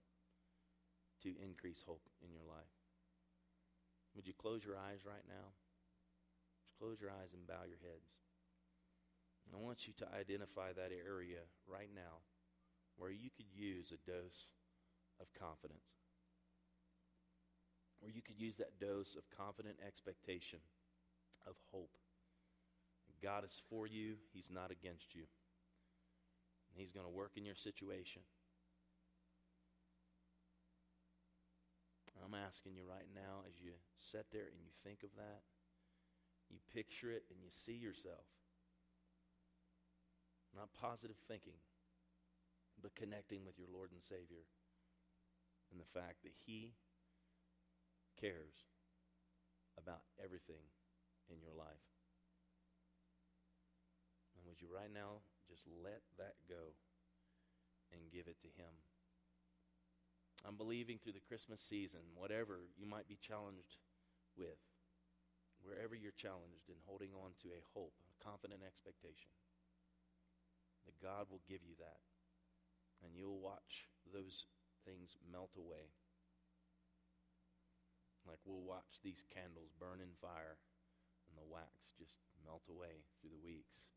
to 1.24 1.30
increase 1.44 1.84
hope 1.86 2.08
in 2.24 2.32
your 2.32 2.46
life? 2.48 2.74
Would 4.16 4.28
you 4.28 4.34
close 4.34 4.64
your 4.66 4.78
eyes 4.78 5.06
right 5.06 5.26
now? 5.28 5.54
Just 6.64 6.78
close 6.80 7.00
your 7.00 7.12
eyes 7.12 7.34
and 7.34 7.46
bow 7.46 7.68
your 7.68 7.82
heads. 7.84 8.10
I 9.54 9.58
want 9.60 9.88
you 9.88 9.94
to 10.00 10.08
identify 10.12 10.74
that 10.74 10.92
area 10.92 11.48
right 11.68 11.90
now 11.96 12.24
where 12.98 13.12
you 13.12 13.30
could 13.30 13.48
use 13.54 13.94
a 13.94 14.10
dose 14.10 14.52
of 15.22 15.28
confidence 15.40 15.98
where 18.00 18.12
you 18.12 18.22
could 18.22 18.40
use 18.40 18.58
that 18.58 18.80
dose 18.80 19.16
of 19.16 19.24
confident 19.36 19.76
expectation, 19.86 20.60
of 21.48 21.56
hope. 21.72 21.98
God 23.24 23.44
is 23.44 23.62
for 23.70 23.88
you, 23.88 24.16
He's 24.34 24.50
not 24.54 24.72
against 24.72 25.16
you. 25.16 25.24
He's 26.76 26.92
going 26.92 27.06
to 27.06 27.12
work 27.12 27.32
in 27.36 27.46
your 27.46 27.56
situation. 27.56 28.22
I'm 32.28 32.36
asking 32.36 32.76
you 32.76 32.84
right 32.84 33.08
now 33.16 33.48
as 33.48 33.56
you 33.64 33.72
sit 33.96 34.28
there 34.36 34.52
and 34.52 34.60
you 34.60 34.68
think 34.84 35.08
of 35.08 35.16
that, 35.16 35.48
you 36.52 36.60
picture 36.76 37.08
it 37.08 37.24
and 37.32 37.40
you 37.40 37.48
see 37.48 37.80
yourself. 37.80 38.28
Not 40.52 40.76
positive 40.76 41.16
thinking, 41.32 41.56
but 42.84 43.00
connecting 43.00 43.48
with 43.48 43.56
your 43.56 43.72
Lord 43.72 43.96
and 43.96 44.04
Savior 44.04 44.44
and 45.72 45.80
the 45.80 45.88
fact 45.96 46.28
that 46.28 46.36
He 46.36 46.76
cares 48.20 48.68
about 49.80 50.04
everything 50.20 50.68
in 51.32 51.40
your 51.40 51.56
life. 51.56 51.88
And 54.36 54.44
would 54.44 54.60
you 54.60 54.68
right 54.68 54.92
now 54.92 55.24
just 55.48 55.64
let 55.64 56.04
that 56.20 56.36
go 56.52 56.76
and 57.96 58.12
give 58.12 58.28
it 58.28 58.44
to 58.44 58.52
Him? 58.60 58.76
I'm 60.46 60.60
believing 60.60 61.00
through 61.02 61.18
the 61.18 61.30
Christmas 61.30 61.62
season, 61.66 62.04
whatever 62.14 62.70
you 62.78 62.86
might 62.86 63.10
be 63.10 63.18
challenged 63.20 63.82
with, 64.38 64.60
wherever 65.64 65.96
you're 65.96 66.16
challenged 66.16 66.70
in 66.70 66.78
holding 66.86 67.12
on 67.18 67.34
to 67.42 67.56
a 67.56 67.66
hope, 67.74 67.96
a 68.10 68.16
confident 68.22 68.62
expectation, 68.62 69.34
that 70.86 71.02
God 71.02 71.28
will 71.30 71.44
give 71.50 71.66
you 71.66 71.76
that. 71.82 72.02
And 73.04 73.14
you'll 73.14 73.42
watch 73.42 73.90
those 74.14 74.46
things 74.86 75.18
melt 75.28 75.54
away 75.58 75.92
like 78.28 78.44
we'll 78.44 78.68
watch 78.68 79.00
these 79.02 79.24
candles 79.32 79.72
burn 79.80 80.04
in 80.04 80.12
fire 80.20 80.60
and 81.32 81.40
the 81.40 81.48
wax 81.48 81.96
just 81.96 82.20
melt 82.44 82.68
away 82.68 83.08
through 83.18 83.32
the 83.32 83.40
weeks. 83.48 83.88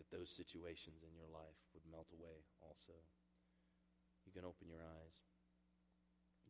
That 0.00 0.12
those 0.12 0.28
situations 0.28 1.00
in 1.04 1.16
your 1.16 1.28
life 1.32 1.56
would 1.72 1.84
melt 1.88 2.12
away 2.12 2.44
also. 2.60 2.92
You 4.28 4.32
can 4.32 4.44
open 4.44 4.68
your 4.68 4.84
eyes. 4.84 5.16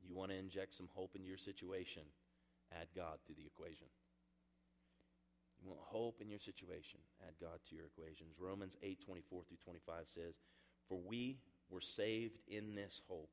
You 0.09 0.15
want 0.15 0.31
to 0.31 0.37
inject 0.37 0.75
some 0.75 0.89
hope 0.95 1.15
into 1.15 1.29
your 1.29 1.39
situation, 1.39 2.03
add 2.73 2.89
God 2.95 3.19
to 3.27 3.35
the 3.35 3.47
equation. 3.47 3.87
You 5.63 5.71
want 5.71 5.81
hope 5.83 6.21
in 6.21 6.31
your 6.31 6.39
situation, 6.39 7.01
add 7.27 7.35
God 7.41 7.59
to 7.69 7.75
your 7.75 7.87
equations. 7.87 8.37
Romans 8.39 8.77
8 8.83 9.05
24 9.05 9.43
through 9.49 9.57
25 9.65 10.05
says, 10.15 10.39
For 10.89 10.99
we 10.99 11.39
were 11.71 11.81
saved 11.81 12.39
in 12.49 12.75
this 12.75 13.01
hope, 13.09 13.31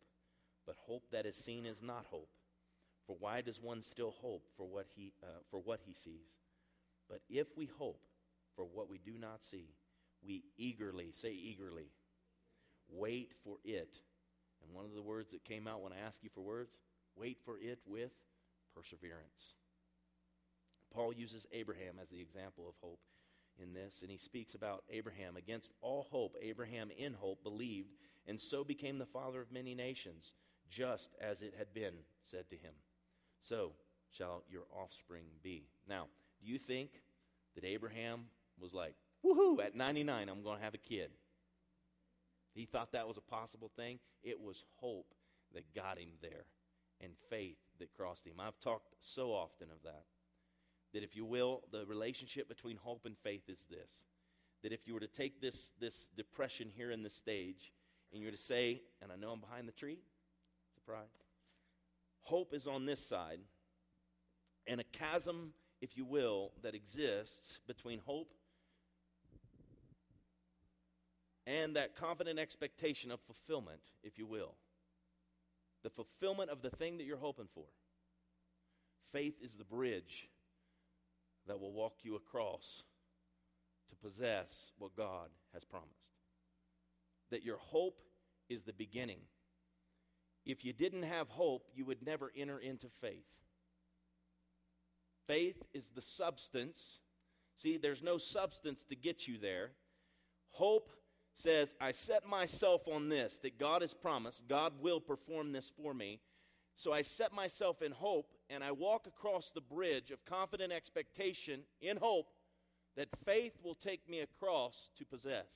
but 0.65 0.75
hope 0.79 1.03
that 1.12 1.25
is 1.25 1.36
seen 1.36 1.65
is 1.65 1.81
not 1.81 2.05
hope. 2.09 2.29
For 3.05 3.17
why 3.19 3.41
does 3.41 3.62
one 3.62 3.83
still 3.83 4.12
hope 4.21 4.47
for 4.57 4.65
what 4.65 4.88
he, 4.95 5.12
uh, 5.21 5.41
for 5.51 5.59
what 5.59 5.81
he 5.86 5.93
sees? 5.93 6.31
But 7.09 7.19
if 7.29 7.47
we 7.57 7.69
hope 7.77 7.99
for 8.55 8.65
what 8.65 8.89
we 8.89 8.97
do 8.97 9.13
not 9.19 9.43
see, 9.43 9.67
we 10.25 10.43
eagerly, 10.57 11.12
say 11.12 11.31
eagerly, 11.33 11.89
wait 12.89 13.31
for 13.43 13.57
it. 13.65 13.99
And 14.63 14.73
one 14.73 14.86
of 14.86 14.93
the 14.93 15.02
words 15.02 15.32
that 15.32 15.43
came 15.43 15.67
out 15.67 15.82
when 15.82 15.93
I 15.93 16.06
asked 16.06 16.23
you 16.23 16.30
for 16.34 16.41
words 16.41 16.78
wait 17.15 17.38
for 17.45 17.58
it 17.60 17.80
with 17.86 18.12
perseverance. 18.76 19.54
Paul 20.93 21.13
uses 21.13 21.45
Abraham 21.52 21.95
as 22.02 22.10
the 22.10 22.21
example 22.21 22.67
of 22.67 22.76
hope 22.82 22.99
in 23.62 23.73
this, 23.73 24.02
and 24.02 24.10
he 24.10 24.17
speaks 24.17 24.56
about 24.56 24.84
Abraham. 24.89 25.36
Against 25.36 25.71
all 25.82 26.08
hope, 26.10 26.36
Abraham 26.41 26.89
in 26.97 27.13
hope 27.13 27.43
believed, 27.43 27.93
and 28.28 28.39
so 28.39 28.63
became 28.63 28.97
the 28.97 29.06
father 29.06 29.41
of 29.41 29.52
many 29.52 29.76
nations, 29.76 30.34
just 30.69 31.15
as 31.21 31.41
it 31.41 31.54
had 31.58 31.73
been 31.73 31.93
said 32.23 32.49
to 32.49 32.56
him. 32.56 32.73
So 33.41 33.73
shall 34.12 34.43
your 34.49 34.63
offspring 34.71 35.26
be. 35.41 35.67
Now, 35.88 36.08
do 36.39 36.47
you 36.47 36.58
think 36.58 36.89
that 37.56 37.65
Abraham 37.65 38.26
was 38.60 38.73
like, 38.73 38.95
woohoo, 39.26 39.63
at 39.63 39.76
99, 39.76 40.30
I'm 40.30 40.43
going 40.43 40.58
to 40.58 40.63
have 40.63 40.73
a 40.73 40.80
kid? 40.80 41.12
He 42.53 42.65
thought 42.65 42.91
that 42.91 43.07
was 43.07 43.17
a 43.17 43.21
possible 43.21 43.71
thing. 43.75 43.99
It 44.23 44.39
was 44.39 44.63
hope 44.77 45.13
that 45.53 45.73
got 45.73 45.97
him 45.97 46.09
there 46.21 46.45
and 47.01 47.13
faith 47.29 47.57
that 47.79 47.93
crossed 47.93 48.25
him. 48.25 48.39
I've 48.39 48.59
talked 48.59 48.95
so 48.99 49.31
often 49.31 49.69
of 49.71 49.81
that. 49.83 50.05
That 50.93 51.03
if 51.03 51.15
you 51.15 51.25
will, 51.25 51.63
the 51.71 51.85
relationship 51.85 52.47
between 52.47 52.77
hope 52.77 53.05
and 53.05 53.17
faith 53.17 53.49
is 53.49 53.65
this. 53.69 54.03
That 54.61 54.71
if 54.71 54.87
you 54.87 54.93
were 54.93 54.99
to 54.99 55.07
take 55.07 55.41
this, 55.41 55.71
this 55.79 56.07
depression 56.15 56.69
here 56.73 56.91
in 56.91 57.03
the 57.03 57.09
stage 57.09 57.73
and 58.11 58.21
you 58.21 58.27
were 58.27 58.31
to 58.31 58.37
say, 58.37 58.81
and 59.01 59.11
I 59.11 59.15
know 59.15 59.31
I'm 59.31 59.39
behind 59.39 59.67
the 59.67 59.73
tree, 59.73 59.97
surprise, 60.75 61.09
hope 62.21 62.53
is 62.53 62.67
on 62.67 62.85
this 62.85 63.03
side, 63.03 63.39
and 64.67 64.79
a 64.79 64.83
chasm, 64.83 65.53
if 65.81 65.97
you 65.97 66.05
will, 66.05 66.51
that 66.61 66.75
exists 66.75 67.59
between 67.67 67.99
hope 68.05 68.33
and 71.45 71.75
that 71.75 71.95
confident 71.95 72.39
expectation 72.39 73.12
of 73.12 73.19
fulfillment, 73.21 73.82
if 74.03 74.17
you 74.17 74.25
will. 74.25 74.56
The 75.84 75.89
fulfillment 75.89 76.49
of 76.49 76.62
the 76.62 76.69
thing 76.69 76.97
that 76.97 77.06
you're 77.06 77.17
hoping 77.17 77.47
for. 77.53 77.65
Faith 79.12 79.36
is 79.41 79.56
the 79.56 79.65
bridge 79.65 80.29
that 81.47 81.60
will 81.60 81.73
walk 81.73 81.95
you 82.03 82.15
across 82.15 82.84
to 83.89 83.95
possess 83.95 84.71
what 84.79 84.95
God 84.95 85.29
has 85.53 85.63
promised. 85.63 85.91
That 87.29 87.43
your 87.43 87.58
hope 87.58 87.99
is 88.49 88.63
the 88.63 88.73
beginning. 88.73 89.19
If 90.45 90.65
you 90.65 90.73
didn't 90.73 91.03
have 91.03 91.29
hope, 91.29 91.67
you 91.75 91.86
would 91.86 92.06
never 92.06 92.32
enter 92.36 92.60
into 92.60 92.88
faith. 93.01 93.25
Faith 95.27 95.62
is 95.73 95.89
the 95.89 96.01
substance. 96.01 96.99
See, 97.58 97.77
there's 97.77 98.03
no 98.03 98.17
substance 98.17 98.84
to 98.86 98.95
get 98.95 99.27
you 99.27 99.38
there. 99.38 99.71
Hope 100.51 100.89
says, 101.36 101.74
I 101.82 101.91
set 101.91 102.28
myself 102.28 102.88
on 102.88 103.10
this, 103.10 103.39
that 103.39 103.58
God 103.58 103.82
has 103.82 103.93
promised, 103.93 104.48
God 104.48 104.74
will 104.82 105.00
perform 105.00 105.52
this 105.52 105.72
for 105.82 105.93
me. 105.93 106.19
So 106.76 106.91
I 106.91 107.02
set 107.02 107.34
myself 107.34 107.82
in 107.82 107.91
hope, 107.91 108.34
and 108.50 108.63
I 108.63 108.72
walk 108.72 109.08
across 109.08 109.52
the 109.52 109.62
bridge 109.62 110.12
of 110.12 110.26
confident 110.26 110.72
expectation 110.72 111.62
in 111.82 111.98
hope 111.98 112.28
that 112.96 113.10
faith 113.26 113.54
will 113.63 113.76
take 113.76 114.08
me 114.10 114.22
across 114.22 114.89
to 114.98 115.06
possess. 115.06 115.48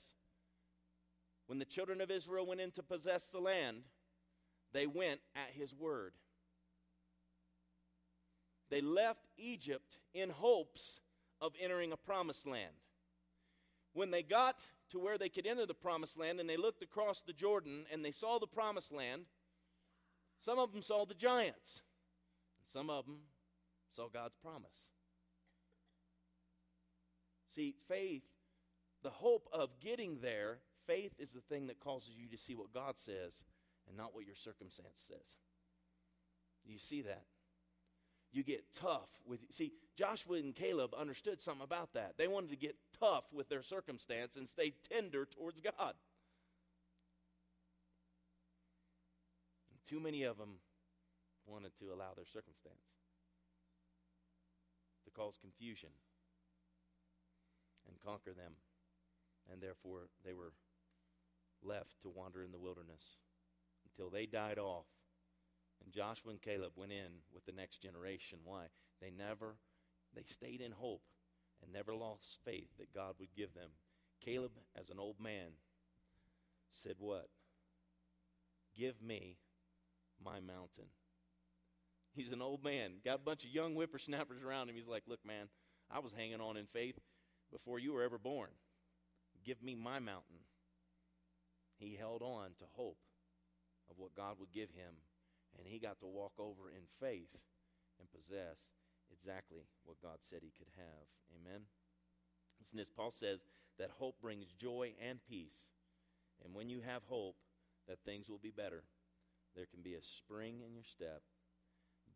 When 1.46 1.58
the 1.58 1.64
children 1.64 2.00
of 2.00 2.10
Israel 2.10 2.46
went 2.46 2.60
in 2.60 2.70
to 2.72 2.82
possess 2.82 3.28
the 3.28 3.40
land, 3.40 3.78
they 4.72 4.86
went 4.86 5.20
at 5.34 5.50
his 5.54 5.74
word. 5.74 6.12
They 8.70 8.80
left 8.80 9.26
Egypt 9.38 9.96
in 10.12 10.30
hopes 10.30 11.00
of 11.40 11.52
entering 11.60 11.92
a 11.92 11.96
promised 11.96 12.46
land. 12.46 12.74
When 13.94 14.10
they 14.10 14.22
got 14.22 14.60
to 14.90 14.98
where 14.98 15.18
they 15.18 15.28
could 15.28 15.46
enter 15.46 15.66
the 15.66 15.74
promised 15.74 16.18
land 16.18 16.40
and 16.40 16.48
they 16.48 16.56
looked 16.56 16.82
across 16.82 17.20
the 17.20 17.32
Jordan 17.32 17.84
and 17.92 18.04
they 18.04 18.10
saw 18.10 18.38
the 18.38 18.46
promised 18.46 18.92
land, 18.92 19.22
some 20.40 20.58
of 20.58 20.72
them 20.72 20.82
saw 20.82 21.04
the 21.04 21.14
giants, 21.14 21.82
some 22.66 22.90
of 22.90 23.06
them 23.06 23.18
saw 23.94 24.08
God's 24.08 24.36
promise. 24.36 24.84
See, 27.54 27.74
faith, 27.88 28.22
the 29.02 29.10
hope 29.10 29.48
of 29.52 29.70
getting 29.80 30.18
there, 30.20 30.58
faith 30.86 31.12
is 31.18 31.32
the 31.32 31.40
thing 31.40 31.66
that 31.66 31.80
causes 31.80 32.14
you 32.16 32.28
to 32.28 32.38
see 32.38 32.54
what 32.54 32.72
God 32.72 32.96
says 32.96 33.32
and 33.88 33.96
not 33.96 34.14
what 34.14 34.26
your 34.26 34.36
circumstance 34.36 35.02
says. 35.08 35.38
You 36.64 36.78
see 36.78 37.02
that? 37.02 37.24
You 38.30 38.44
get 38.44 38.64
tough 38.74 39.08
with 39.26 39.40
see 39.50 39.72
Joshua 39.96 40.36
and 40.36 40.54
Caleb 40.54 40.94
understood 40.96 41.40
something 41.40 41.64
about 41.64 41.94
that. 41.94 42.14
They 42.18 42.28
wanted 42.28 42.50
to 42.50 42.56
get 42.56 42.76
tough 43.00 43.24
with 43.32 43.48
their 43.48 43.62
circumstance 43.62 44.36
and 44.36 44.48
stay 44.48 44.72
tender 44.92 45.26
towards 45.26 45.60
God. 45.60 45.94
And 49.70 49.78
too 49.86 50.00
many 50.00 50.24
of 50.24 50.38
them 50.38 50.60
wanted 51.46 51.72
to 51.78 51.92
allow 51.92 52.14
their 52.14 52.26
circumstance 52.26 52.84
to 55.04 55.10
cause 55.10 55.38
confusion 55.40 55.90
and 57.86 57.96
conquer 58.04 58.32
them. 58.32 58.52
And 59.50 59.62
therefore, 59.62 60.08
they 60.24 60.34
were 60.34 60.52
left 61.62 62.02
to 62.02 62.10
wander 62.10 62.42
in 62.42 62.52
the 62.52 62.58
wilderness 62.58 63.16
until 63.90 64.10
they 64.10 64.26
died 64.26 64.58
off. 64.58 64.86
And 65.82 65.92
Joshua 65.92 66.32
and 66.32 66.42
Caleb 66.42 66.72
went 66.76 66.92
in 66.92 67.22
with 67.32 67.46
the 67.46 67.52
next 67.52 67.80
generation. 67.80 68.40
Why? 68.44 68.64
They 69.00 69.10
never, 69.10 69.56
they 70.14 70.24
stayed 70.28 70.60
in 70.60 70.72
hope 70.72 71.02
and 71.62 71.72
never 71.72 71.94
lost 71.94 72.38
faith 72.44 72.68
that 72.78 72.94
God 72.94 73.14
would 73.18 73.34
give 73.36 73.54
them. 73.54 73.70
Caleb, 74.24 74.52
as 74.76 74.90
an 74.90 74.98
old 74.98 75.20
man, 75.20 75.50
said, 76.72 76.94
What? 76.98 77.28
Give 78.76 79.00
me 79.02 79.36
my 80.24 80.40
mountain. 80.40 80.90
He's 82.14 82.32
an 82.32 82.42
old 82.42 82.64
man, 82.64 82.92
got 83.04 83.16
a 83.16 83.24
bunch 83.24 83.44
of 83.44 83.50
young 83.50 83.74
whippersnappers 83.74 84.42
around 84.42 84.68
him. 84.68 84.76
He's 84.76 84.88
like, 84.88 85.04
Look, 85.06 85.24
man, 85.24 85.48
I 85.90 86.00
was 86.00 86.12
hanging 86.12 86.40
on 86.40 86.56
in 86.56 86.66
faith 86.66 86.98
before 87.52 87.78
you 87.78 87.92
were 87.92 88.02
ever 88.02 88.18
born. 88.18 88.50
Give 89.44 89.62
me 89.62 89.74
my 89.74 89.98
mountain. 89.98 90.42
He 91.78 91.96
held 91.96 92.22
on 92.22 92.50
to 92.58 92.64
hope 92.72 92.98
of 93.90 93.98
what 93.98 94.16
God 94.16 94.36
would 94.40 94.52
give 94.52 94.70
him, 94.70 94.94
and 95.56 95.66
he 95.66 95.78
got 95.78 96.00
to 96.00 96.06
walk 96.06 96.32
over 96.38 96.70
in 96.70 96.82
faith 97.00 97.30
and 98.00 98.08
possess 98.10 98.56
exactly 99.12 99.64
what 99.84 100.02
God 100.02 100.18
said 100.22 100.40
he 100.42 100.52
could 100.56 100.70
have. 100.76 101.06
Amen. 101.34 101.62
Listen, 102.60 102.80
as 102.80 102.90
Paul 102.90 103.10
says 103.10 103.40
that 103.78 103.90
hope 103.98 104.20
brings 104.20 104.52
joy 104.52 104.92
and 105.00 105.18
peace. 105.28 105.56
And 106.44 106.54
when 106.54 106.68
you 106.68 106.80
have 106.80 107.02
hope 107.08 107.36
that 107.86 108.04
things 108.04 108.28
will 108.28 108.38
be 108.38 108.50
better, 108.50 108.82
there 109.56 109.66
can 109.66 109.82
be 109.82 109.94
a 109.94 110.02
spring 110.02 110.60
in 110.66 110.74
your 110.74 110.84
step, 110.84 111.22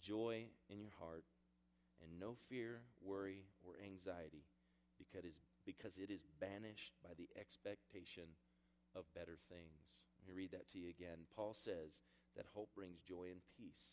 joy 0.00 0.44
in 0.68 0.78
your 0.78 0.92
heart, 0.98 1.24
and 2.02 2.18
no 2.18 2.36
fear, 2.48 2.82
worry, 3.00 3.46
or 3.66 3.74
anxiety 3.82 4.44
because, 4.98 5.30
because 5.64 5.98
it 5.98 6.10
is 6.10 6.26
banished 6.40 6.92
by 7.02 7.10
the 7.16 7.28
expectation 7.38 8.26
of 8.94 9.04
better 9.14 9.38
things. 9.48 9.98
Let 10.20 10.28
me 10.28 10.38
read 10.38 10.52
that 10.52 10.70
to 10.72 10.78
you 10.78 10.88
again. 10.90 11.26
Paul 11.34 11.54
says 11.54 12.02
that 12.36 12.46
hope 12.54 12.70
brings 12.74 13.00
joy 13.00 13.30
and 13.30 13.40
peace. 13.56 13.90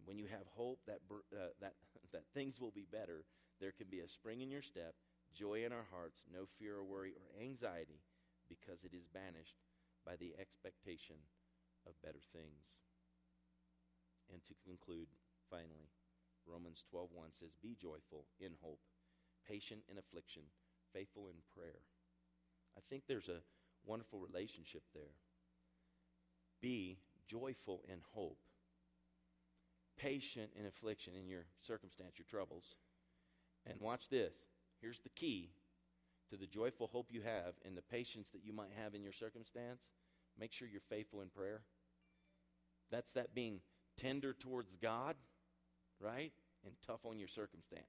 And 0.00 0.08
when 0.08 0.16
you 0.16 0.32
have 0.32 0.48
hope 0.56 0.80
that, 0.88 1.04
uh, 1.12 1.52
that, 1.60 1.76
that 2.12 2.24
things 2.32 2.58
will 2.58 2.72
be 2.72 2.88
better, 2.90 3.24
there 3.60 3.72
can 3.76 3.88
be 3.92 4.00
a 4.00 4.08
spring 4.08 4.40
in 4.40 4.50
your 4.50 4.64
step, 4.64 4.96
joy 5.36 5.64
in 5.64 5.72
our 5.72 5.84
hearts, 5.92 6.24
no 6.32 6.48
fear 6.58 6.80
or 6.80 6.84
worry 6.84 7.12
or 7.12 7.28
anxiety, 7.36 8.00
because 8.48 8.80
it 8.82 8.96
is 8.96 9.04
banished 9.12 9.60
by 10.06 10.16
the 10.16 10.32
expectation 10.40 11.16
of 11.86 12.00
better 12.00 12.24
things. 12.32 12.64
And 14.32 14.40
to 14.48 14.54
conclude, 14.64 15.08
finally, 15.50 15.92
Romans 16.46 16.82
12:1 16.88 17.34
says, 17.34 17.52
"Be 17.60 17.74
joyful 17.74 18.26
in 18.38 18.54
hope, 18.54 18.80
patient 19.44 19.84
in 19.88 19.98
affliction, 19.98 20.50
faithful 20.92 21.28
in 21.28 21.42
prayer." 21.52 21.82
I 22.76 22.80
think 22.80 23.06
there's 23.06 23.28
a 23.28 23.44
wonderful 23.84 24.20
relationship 24.20 24.84
there. 24.94 25.14
Be 26.60 26.98
joyful 27.26 27.82
in 27.88 28.00
hope, 28.00 28.42
patient 30.00 30.50
in 30.58 30.66
affliction 30.66 31.12
in 31.18 31.28
your 31.28 31.44
circumstance, 31.60 32.12
your 32.16 32.26
troubles. 32.30 32.74
And 33.66 33.80
watch 33.80 34.08
this. 34.08 34.32
Here's 34.80 35.00
the 35.00 35.10
key 35.10 35.50
to 36.30 36.36
the 36.36 36.46
joyful 36.46 36.88
hope 36.92 37.08
you 37.10 37.20
have 37.22 37.54
and 37.66 37.76
the 37.76 37.82
patience 37.82 38.28
that 38.32 38.44
you 38.44 38.52
might 38.52 38.70
have 38.82 38.94
in 38.94 39.02
your 39.02 39.12
circumstance. 39.12 39.82
Make 40.38 40.52
sure 40.52 40.68
you're 40.68 40.80
faithful 40.88 41.20
in 41.20 41.28
prayer. 41.28 41.60
That's 42.90 43.12
that 43.12 43.34
being 43.34 43.60
tender 43.98 44.32
towards 44.32 44.74
God, 44.76 45.16
right? 46.00 46.32
And 46.64 46.74
tough 46.86 47.04
on 47.04 47.18
your 47.18 47.28
circumstance. 47.28 47.84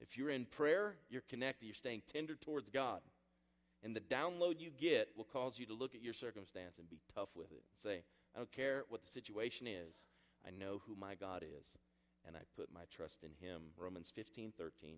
If 0.00 0.16
you're 0.16 0.30
in 0.30 0.46
prayer, 0.46 0.94
you're 1.10 1.22
connected, 1.28 1.66
you're 1.66 1.74
staying 1.74 2.02
tender 2.10 2.34
towards 2.34 2.70
God. 2.70 3.00
And 3.82 3.94
the 3.94 4.00
download 4.00 4.60
you 4.60 4.70
get 4.70 5.08
will 5.16 5.24
cause 5.24 5.58
you 5.58 5.66
to 5.66 5.74
look 5.74 5.94
at 5.94 6.02
your 6.02 6.14
circumstance 6.14 6.78
and 6.78 6.88
be 6.88 7.00
tough 7.14 7.30
with 7.34 7.50
it. 7.52 7.62
Say, 7.82 8.02
I 8.34 8.38
don't 8.38 8.52
care 8.52 8.84
what 8.88 9.02
the 9.02 9.10
situation 9.10 9.66
is, 9.66 9.94
I 10.46 10.50
know 10.50 10.82
who 10.86 10.94
my 10.94 11.14
God 11.14 11.42
is, 11.42 11.66
and 12.26 12.36
I 12.36 12.40
put 12.56 12.72
my 12.72 12.82
trust 12.94 13.18
in 13.22 13.30
him. 13.46 13.62
Romans 13.76 14.12
15 14.14 14.52
13. 14.56 14.96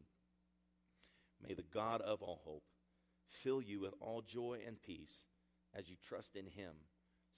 May 1.47 1.55
the 1.55 1.65
God 1.75 2.01
of 2.03 2.23
all 2.23 2.41
hope 2.45 2.63
fill 3.43 3.61
you 3.61 3.81
with 3.81 3.95
all 4.01 4.23
joy 4.23 4.59
and 4.67 4.81
peace 4.83 5.25
as 5.75 5.89
you 5.89 5.97
trust 6.07 6.37
in 6.37 6.47
him, 6.47 6.75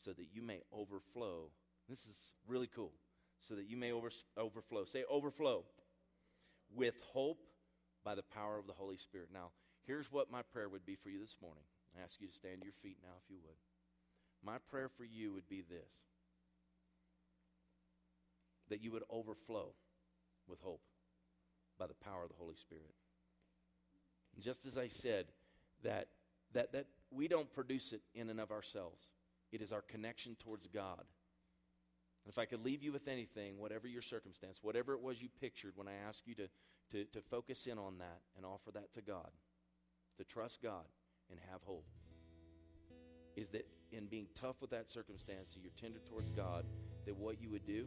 so 0.05 0.13
that 0.13 0.27
you 0.33 0.43
may 0.43 0.61
overflow. 0.73 1.51
This 1.89 2.01
is 2.01 2.33
really 2.47 2.69
cool. 2.75 2.93
So 3.41 3.55
that 3.55 3.69
you 3.69 3.77
may 3.77 3.93
over, 3.93 4.11
overflow. 4.39 4.85
Say 4.85 5.05
overflow 5.11 5.65
with 6.75 6.95
hope 7.13 7.43
by 8.05 8.15
the 8.15 8.23
power 8.23 8.59
of 8.59 8.67
the 8.67 8.73
Holy 8.73 8.97
Spirit. 8.97 9.29
Now, 9.33 9.51
here's 9.87 10.11
what 10.11 10.31
my 10.31 10.43
prayer 10.43 10.69
would 10.69 10.87
be 10.87 10.97
for 10.97 11.11
you 11.11 11.21
this 11.21 11.37
morning. 11.43 11.65
I 11.97 12.03
ask 12.03 12.21
you 12.21 12.29
to 12.29 12.35
stand 12.35 12.61
to 12.61 12.65
your 12.65 12.75
feet 12.83 12.99
now, 13.03 13.15
if 13.23 13.31
you 13.31 13.37
would. 13.45 13.57
My 14.45 14.59
prayer 14.71 14.89
for 14.89 15.05
you 15.05 15.33
would 15.33 15.49
be 15.49 15.63
this 15.63 15.93
that 18.75 18.83
you 18.83 18.91
would 18.91 19.05
overflow 19.09 19.69
with 20.49 20.61
hope 20.61 20.81
by 21.79 21.87
the 21.87 21.95
power 21.95 22.25
of 22.25 22.29
the 22.29 22.35
Holy 22.35 22.57
Spirit. 22.57 22.93
And 24.35 24.43
just 24.43 24.67
as 24.67 24.77
I 24.77 24.89
said, 24.89 25.27
that, 25.85 26.09
that, 26.55 26.73
that 26.73 26.87
we 27.13 27.29
don't 27.29 27.53
produce 27.53 27.93
it 27.93 28.01
in 28.17 28.31
and 28.31 28.41
of 28.41 28.51
ourselves, 28.51 29.01
it 29.53 29.63
is 29.63 29.71
our 29.71 29.83
connection 29.83 30.35
towards 30.41 30.67
God. 30.67 31.05
And 32.25 32.33
if 32.33 32.37
I 32.37 32.47
could 32.47 32.65
leave 32.65 32.83
you 32.83 32.91
with 32.91 33.07
anything, 33.07 33.59
whatever 33.59 33.87
your 33.87 34.03
circumstance, 34.03 34.59
whatever 34.61 34.95
it 34.95 35.01
was 35.01 35.23
you 35.23 35.29
pictured 35.41 35.75
when 35.77 35.87
I 35.87 35.95
asked 36.09 36.23
you 36.27 36.35
to, 36.35 36.49
to, 36.91 37.05
to 37.13 37.21
focus 37.31 37.69
in 37.69 37.79
on 37.79 37.99
that 37.99 38.23
and 38.37 38.45
offer 38.45 38.73
that 38.73 38.93
to 38.95 39.03
God, 39.03 39.31
to 40.19 40.25
trust 40.25 40.61
God 40.61 40.85
and 41.31 41.39
have 41.53 41.63
hope, 41.63 41.87
is 43.37 43.51
that 43.51 43.69
in 43.93 44.07
being 44.07 44.27
tough 44.41 44.57
with 44.61 44.71
that 44.71 44.91
circumstance, 44.91 45.53
that 45.53 45.61
you're 45.63 45.71
tender 45.81 46.01
towards 46.09 46.33
God, 46.33 46.65
that 47.07 47.17
what 47.17 47.41
you 47.41 47.51
would 47.51 47.65
do 47.65 47.87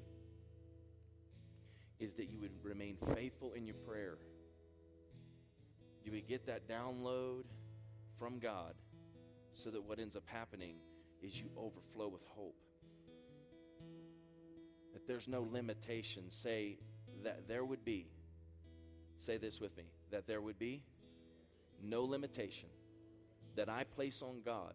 is 2.00 2.14
that 2.14 2.30
you 2.30 2.40
would 2.40 2.52
remain 2.64 2.98
faithful 3.16 3.54
in 3.54 3.66
your 3.66 3.76
prayer. 3.76 4.18
You 6.04 6.12
would 6.12 6.28
get 6.28 6.46
that 6.48 6.68
download 6.68 7.44
from 8.18 8.40
God 8.40 8.74
so 9.54 9.70
that 9.72 9.84
what 9.84 10.00
ends 10.00 10.16
up 10.16 10.24
happening 10.26 10.76
is 11.22 11.36
you 11.36 11.50
overflow 11.58 12.08
with 12.08 12.24
hope. 12.28 12.56
That 14.94 15.08
there's 15.08 15.28
no 15.28 15.48
limitation. 15.52 16.24
Say 16.30 16.78
that 17.24 17.48
there 17.48 17.66
would 17.66 17.84
be, 17.84 18.08
say 19.20 19.38
this 19.38 19.60
with 19.60 19.76
me, 19.76 19.86
that 20.12 20.28
there 20.28 20.42
would 20.42 20.60
be 20.60 20.84
no 21.84 22.04
limitation 22.04 22.70
that 23.56 23.70
I 23.70 23.84
place 23.84 24.22
on 24.22 24.42
God 24.46 24.74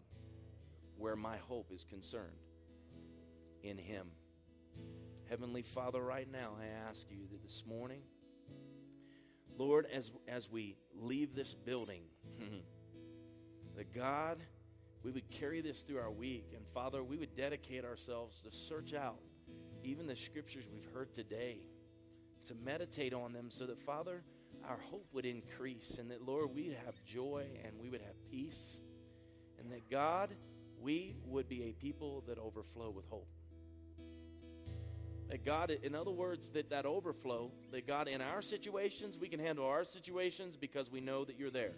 where 0.99 1.17
my 1.17 1.37
hope 1.37 1.71
is 1.73 1.85
concerned 1.85 2.39
in 3.63 3.79
Him. 3.79 4.09
Heavenly 5.33 5.63
Father, 5.63 6.03
right 6.03 6.31
now 6.31 6.51
I 6.61 6.67
ask 6.91 7.07
you 7.11 7.21
that 7.31 7.43
this 7.43 7.65
morning, 7.67 8.03
Lord, 9.57 9.87
as, 9.91 10.11
as 10.29 10.51
we 10.51 10.77
leave 10.95 11.35
this 11.35 11.55
building, 11.55 12.03
that 13.77 13.95
God, 13.95 14.43
we 15.03 15.11
would 15.11 15.31
carry 15.31 15.63
this 15.63 15.81
through 15.81 16.01
our 16.01 16.11
week. 16.11 16.53
And 16.55 16.67
Father, 16.75 17.03
we 17.03 17.17
would 17.17 17.35
dedicate 17.35 17.83
ourselves 17.83 18.43
to 18.43 18.55
search 18.55 18.93
out 18.93 19.21
even 19.83 20.07
the 20.07 20.17
scriptures 20.17 20.65
we've 20.71 20.93
heard 20.93 21.15
today, 21.15 21.61
to 22.49 22.55
meditate 22.55 23.15
on 23.15 23.33
them 23.33 23.47
so 23.49 23.65
that, 23.65 23.81
Father, 23.81 24.23
our 24.69 24.81
hope 24.91 25.07
would 25.15 25.25
increase 25.25 25.97
and 25.99 26.11
that, 26.11 26.21
Lord, 26.21 26.55
we'd 26.55 26.77
have 26.85 27.03
joy 27.07 27.47
and 27.65 27.73
we 27.81 27.89
would 27.89 28.03
have 28.03 28.23
peace. 28.31 28.77
And 29.59 29.73
that, 29.73 29.91
God, 29.91 30.35
we 30.79 31.17
would 31.25 31.49
be 31.49 31.71
a 31.71 31.73
people 31.73 32.23
that 32.29 32.39
overflow 32.39 32.91
with 32.91 33.07
hope. 33.09 33.29
That 35.33 35.47
God, 35.47 35.71
in 35.71 35.95
other 35.95 36.11
words, 36.11 36.51
that 36.51 36.69
that 36.69 36.85
overflow, 36.85 37.51
that 37.71 37.87
God, 37.87 38.07
in 38.07 38.21
our 38.21 38.43
situations, 38.43 39.17
we 39.19 39.29
can 39.29 39.41
handle 39.41 39.65
our 39.65 39.83
situations 39.83 40.59
because 40.59 40.91
we 40.91 41.01
know 41.01 41.25
that 41.25 41.39
you're 41.39 41.51
there. 41.51 41.73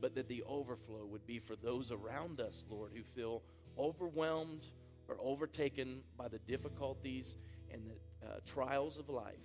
But 0.00 0.16
that 0.16 0.26
the 0.26 0.42
overflow 0.42 1.06
would 1.06 1.24
be 1.24 1.38
for 1.38 1.54
those 1.54 1.92
around 1.92 2.40
us, 2.40 2.64
Lord, 2.68 2.90
who 2.92 3.04
feel 3.04 3.44
overwhelmed 3.78 4.66
or 5.06 5.16
overtaken 5.20 6.00
by 6.18 6.26
the 6.26 6.40
difficulties 6.40 7.36
and 7.72 7.82
the 7.86 8.26
uh, 8.26 8.40
trials 8.44 8.98
of 8.98 9.08
life. 9.08 9.36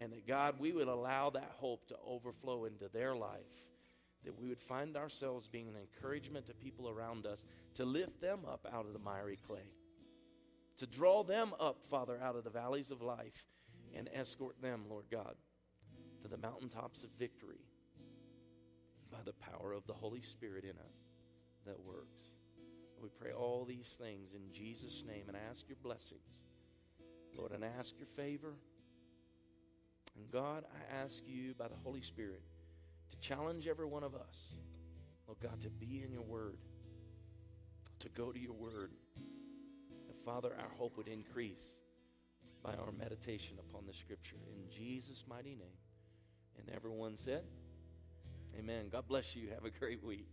And 0.00 0.12
that, 0.12 0.26
God, 0.26 0.54
we 0.58 0.72
would 0.72 0.88
allow 0.88 1.28
that 1.28 1.52
hope 1.58 1.86
to 1.88 1.96
overflow 2.02 2.64
into 2.64 2.88
their 2.94 3.14
life. 3.14 3.42
That 4.24 4.40
we 4.40 4.48
would 4.48 4.62
find 4.62 4.96
ourselves 4.96 5.48
being 5.48 5.68
an 5.68 5.76
encouragement 5.76 6.46
to 6.46 6.54
people 6.54 6.88
around 6.88 7.26
us 7.26 7.44
to 7.74 7.84
lift 7.84 8.22
them 8.22 8.46
up 8.50 8.66
out 8.72 8.86
of 8.86 8.94
the 8.94 8.98
miry 8.98 9.38
clay 9.46 9.68
to 10.78 10.86
draw 10.86 11.22
them 11.22 11.54
up, 11.58 11.78
Father, 11.90 12.18
out 12.22 12.36
of 12.36 12.44
the 12.44 12.50
valleys 12.50 12.90
of 12.90 13.02
life 13.02 13.46
and 13.94 14.08
escort 14.14 14.60
them, 14.60 14.84
Lord 14.88 15.06
God, 15.10 15.34
to 16.22 16.28
the 16.28 16.36
mountaintops 16.36 17.02
of 17.02 17.10
victory 17.18 17.64
by 19.10 19.18
the 19.24 19.32
power 19.32 19.72
of 19.72 19.86
the 19.86 19.94
Holy 19.94 20.22
Spirit 20.22 20.64
in 20.64 20.70
us 20.70 20.96
that 21.64 21.80
works. 21.80 22.24
We 23.02 23.08
pray 23.08 23.32
all 23.32 23.64
these 23.64 23.94
things 24.00 24.34
in 24.34 24.52
Jesus' 24.52 25.04
name 25.06 25.24
and 25.28 25.36
ask 25.50 25.68
your 25.68 25.76
blessings, 25.82 26.20
Lord, 27.36 27.52
and 27.52 27.64
ask 27.64 27.94
your 27.98 28.08
favor. 28.16 28.54
And 30.16 30.30
God, 30.30 30.64
I 30.64 31.02
ask 31.04 31.22
you 31.26 31.54
by 31.54 31.68
the 31.68 31.76
Holy 31.76 32.00
Spirit 32.00 32.42
to 33.10 33.18
challenge 33.18 33.66
every 33.66 33.86
one 33.86 34.02
of 34.02 34.14
us, 34.14 34.54
Lord 35.26 35.38
God, 35.42 35.60
to 35.62 35.70
be 35.70 36.02
in 36.04 36.12
your 36.12 36.22
word, 36.22 36.58
to 38.00 38.08
go 38.10 38.32
to 38.32 38.38
your 38.38 38.54
word 38.54 38.92
Father, 40.26 40.50
our 40.58 40.70
hope 40.76 40.96
would 40.96 41.06
increase 41.06 41.70
by 42.60 42.74
our 42.74 42.90
meditation 42.90 43.58
upon 43.60 43.86
the 43.86 43.92
scripture. 43.92 44.34
In 44.50 44.68
Jesus' 44.76 45.22
mighty 45.28 45.50
name. 45.54 45.78
And 46.58 46.68
everyone 46.74 47.16
said, 47.16 47.44
Amen. 48.58 48.88
God 48.90 49.04
bless 49.06 49.36
you. 49.36 49.50
Have 49.50 49.64
a 49.64 49.70
great 49.70 50.02
week. 50.02 50.26